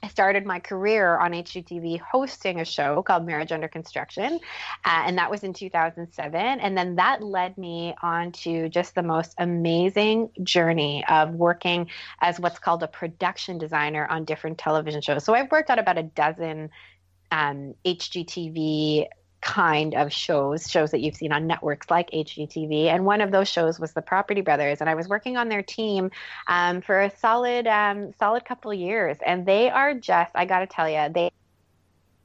[0.04, 4.38] I started my career on HGTV hosting a show called Marriage Under Construction,
[4.84, 6.36] uh, and that was in 2007.
[6.36, 11.90] And then that led me on to just the most amazing journey of working
[12.20, 15.24] as what's called a production designer on different television shows.
[15.24, 16.70] So I've worked on about a dozen
[17.32, 19.08] um, HGTV
[19.44, 22.86] kind of shows, shows that you've seen on networks like HGTV.
[22.86, 25.62] And one of those shows was the Property Brothers, and I was working on their
[25.62, 26.10] team
[26.48, 29.18] um, for a solid, um, solid couple years.
[29.26, 31.30] And they are just—I got to tell you, they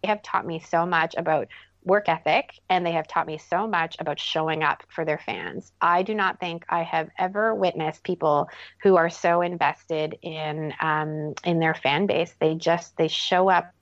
[0.05, 1.49] have taught me so much about
[1.85, 5.73] work ethic and they have taught me so much about showing up for their fans.
[5.81, 8.49] I do not think I have ever witnessed people
[8.83, 12.35] who are so invested in um, in their fan base.
[12.39, 13.73] They just they show up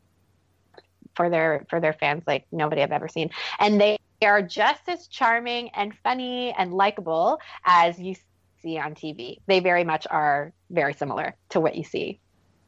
[1.16, 5.06] for their for their fans like nobody I've ever seen, and they are just as
[5.08, 8.14] charming and funny and likable as you
[8.62, 9.38] see on TV.
[9.46, 12.20] They very much are very similar to what you see.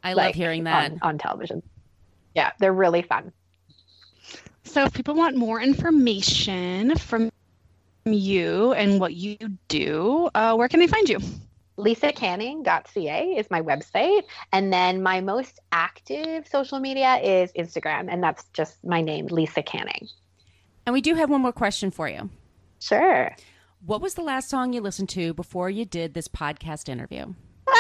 [0.03, 1.62] I love hearing that on, on television.
[2.34, 3.32] Yeah, they're really fun.
[4.64, 7.30] So, if people want more information from
[8.05, 9.36] you and what you
[9.68, 11.18] do, uh, where can they find you?
[11.79, 14.24] lisacanning.ca is my website.
[14.53, 19.62] And then my most active social media is Instagram, and that's just my name, Lisa
[19.62, 20.09] Canning.
[20.87, 22.31] And we do have one more question for you.
[22.81, 23.35] Sure.
[23.85, 27.35] What was the last song you listened to before you did this podcast interview?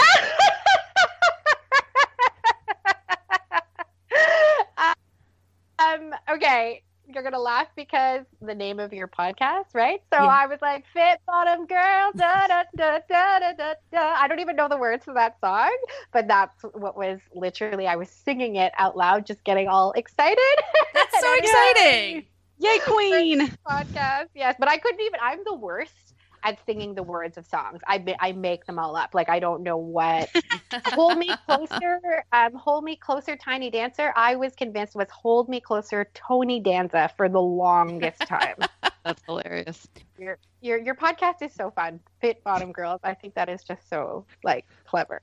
[5.78, 6.82] um, okay
[7.12, 10.00] you're gonna laugh because the name of your podcast, right?
[10.12, 10.26] So Yeah.
[10.26, 14.14] I was like, "Fit bottom girl," da da da da da da da.
[14.18, 15.74] I don't even know the words to that song,
[16.12, 17.86] but that's what was literally.
[17.86, 20.56] I was singing it out loud, just getting all excited.
[20.94, 22.26] That's so exciting.
[22.58, 23.48] Yay, Queen!
[23.68, 25.20] Podcast, yes, but I couldn't even.
[25.22, 26.07] I'm the worst
[26.48, 27.80] at singing the words of songs.
[27.86, 29.14] I I make them all up.
[29.14, 30.28] Like I don't know what.
[30.86, 32.24] hold me closer.
[32.32, 34.12] Um, hold me closer, Tiny Dancer.
[34.16, 38.56] I was convinced was hold me closer, Tony Danza for the longest time.
[39.04, 39.86] That's hilarious.
[40.18, 42.00] your your your podcast is so fun.
[42.20, 43.00] Fit Bottomed Girls.
[43.04, 45.20] I think that is just so like clever.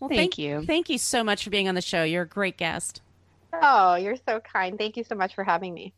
[0.00, 0.62] Well, Thank you.
[0.66, 2.04] Thank you so much for being on the show.
[2.04, 3.00] You're a great guest.
[3.54, 4.76] Oh, you're so kind.
[4.76, 5.94] Thank you so much for having me.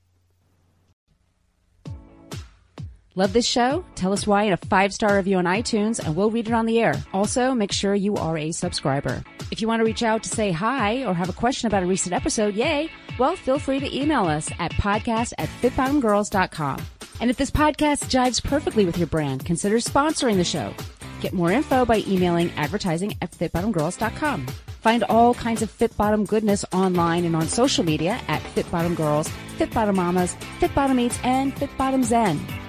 [3.18, 3.84] Love this show?
[3.96, 6.66] Tell us why in a five star review on iTunes and we'll read it on
[6.66, 6.94] the air.
[7.12, 9.24] Also, make sure you are a subscriber.
[9.50, 11.86] If you want to reach out to say hi or have a question about a
[11.86, 12.88] recent episode, yay,
[13.18, 16.80] well, feel free to email us at podcast at fitbottomedgirls.com.
[17.20, 20.72] And if this podcast jives perfectly with your brand, consider sponsoring the show.
[21.20, 24.46] Get more info by emailing advertising at fitbottomedgirls.com.
[24.80, 28.96] Find all kinds of Fit Bottom goodness online and on social media at Fit Bottomed
[28.96, 32.38] Girls, Fit Bottomed Mamas, Fit Bottomed Eats, and Fit Bottomed Zen.